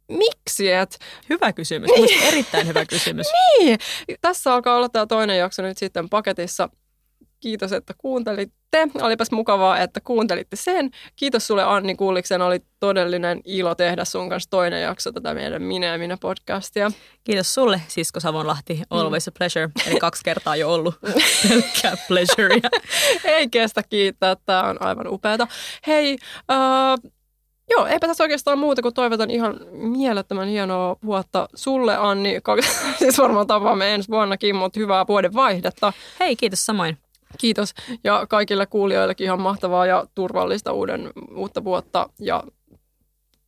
miksi 0.09 0.73
et? 0.73 0.99
Hyvä 1.31 1.53
kysymys. 1.53 1.91
Niin. 1.91 2.23
erittäin 2.23 2.67
hyvä 2.67 2.87
kysymys. 2.87 3.27
Niin, 3.59 3.79
tässä 4.21 4.55
alkaa 4.55 4.77
olla 4.77 4.89
tämä 4.89 5.07
toinen 5.07 5.39
jakso 5.39 5.63
nyt 5.63 5.79
sitten 5.79 6.09
paketissa. 6.09 6.69
Kiitos, 7.41 7.73
että 7.73 7.95
kuuntelitte. 8.73 9.07
Olipas 9.07 9.31
mukavaa, 9.31 9.79
että 9.79 10.01
kuuntelitte 10.01 10.57
sen. 10.57 10.91
Kiitos 11.17 11.47
sulle 11.47 11.65
Anni 11.65 11.95
Kulliksen. 11.95 12.43
Oli 12.43 12.61
todellinen 12.81 13.41
ilo 13.45 13.75
tehdä 13.75 14.05
sun 14.05 14.29
kanssa 14.29 14.51
toinen 14.51 14.83
jakso 14.83 15.13
tätä 15.13 15.35
meidän 15.35 15.63
Minä 15.63 15.87
ja 15.87 15.99
Minä 15.99 16.17
podcastia. 16.21 16.91
Kiitos 17.25 17.55
sulle, 17.55 17.83
Sisko 17.89 18.21
Savonlahti. 18.21 18.83
Always 18.91 19.29
a 19.29 19.33
pleasure. 19.39 19.71
Eli 19.87 20.01
kaksi 20.01 20.23
kertaa 20.25 20.57
jo 20.57 20.75
ollut 20.75 20.95
pelkkää 21.49 21.97
pleasurea. 22.09 22.71
Ei 23.25 23.49
kestä 23.49 23.83
kiittää, 23.83 24.37
tämä 24.47 24.63
on 24.63 24.83
aivan 24.83 25.09
upeata. 25.09 25.47
Hei, 25.87 26.19
äh, 26.51 27.13
joo, 27.71 27.87
eipä 27.87 28.07
tässä 28.07 28.25
oikeastaan 28.25 28.59
muuta 28.59 28.83
kuin 28.83 28.95
toivotan 28.95 29.31
ihan 29.31 29.61
mielettömän 29.73 30.49
hienoa 30.49 30.97
vuotta 31.05 31.49
sulle 31.55 31.97
Anni. 31.97 32.41
Siis 32.99 33.19
varmaan 33.19 33.47
tapaamme 33.47 33.95
ensi 33.95 34.09
vuonnakin, 34.09 34.57
mutta 34.57 34.81
hyvää 34.81 35.07
vuoden 35.07 35.35
vaihdetta. 35.35 35.93
Hei, 36.21 36.37
kiitos 36.37 36.67
samoin. 36.67 37.02
Kiitos 37.39 37.75
ja 38.05 38.27
kaikille 38.27 38.67
kuulijoillekin 38.67 39.25
ihan 39.25 39.41
mahtavaa 39.41 39.87
ja 39.87 40.07
turvallista 40.15 40.73
uuden, 40.73 41.11
uutta 41.37 41.65
vuotta 41.65 42.09
ja 42.19 42.45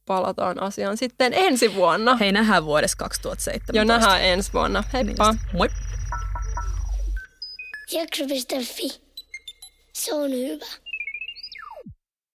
palataan 0.07 0.63
asiaan 0.63 0.97
sitten 0.97 1.33
ensi 1.35 1.75
vuonna. 1.75 2.17
Hei, 2.17 2.33
nähdään 2.33 2.65
vuodessa 2.65 2.97
2017. 2.97 3.77
Ja 3.77 3.85
nähdään 3.85 4.23
ensi 4.23 4.53
vuonna. 4.53 4.85
Heippa! 4.93 5.33
Niin. 5.33 5.41
Moi. 5.53 5.69
Jakso.fi. 7.93 9.03
Se 9.93 10.15
on 10.15 10.31
hyvä. 10.31 10.84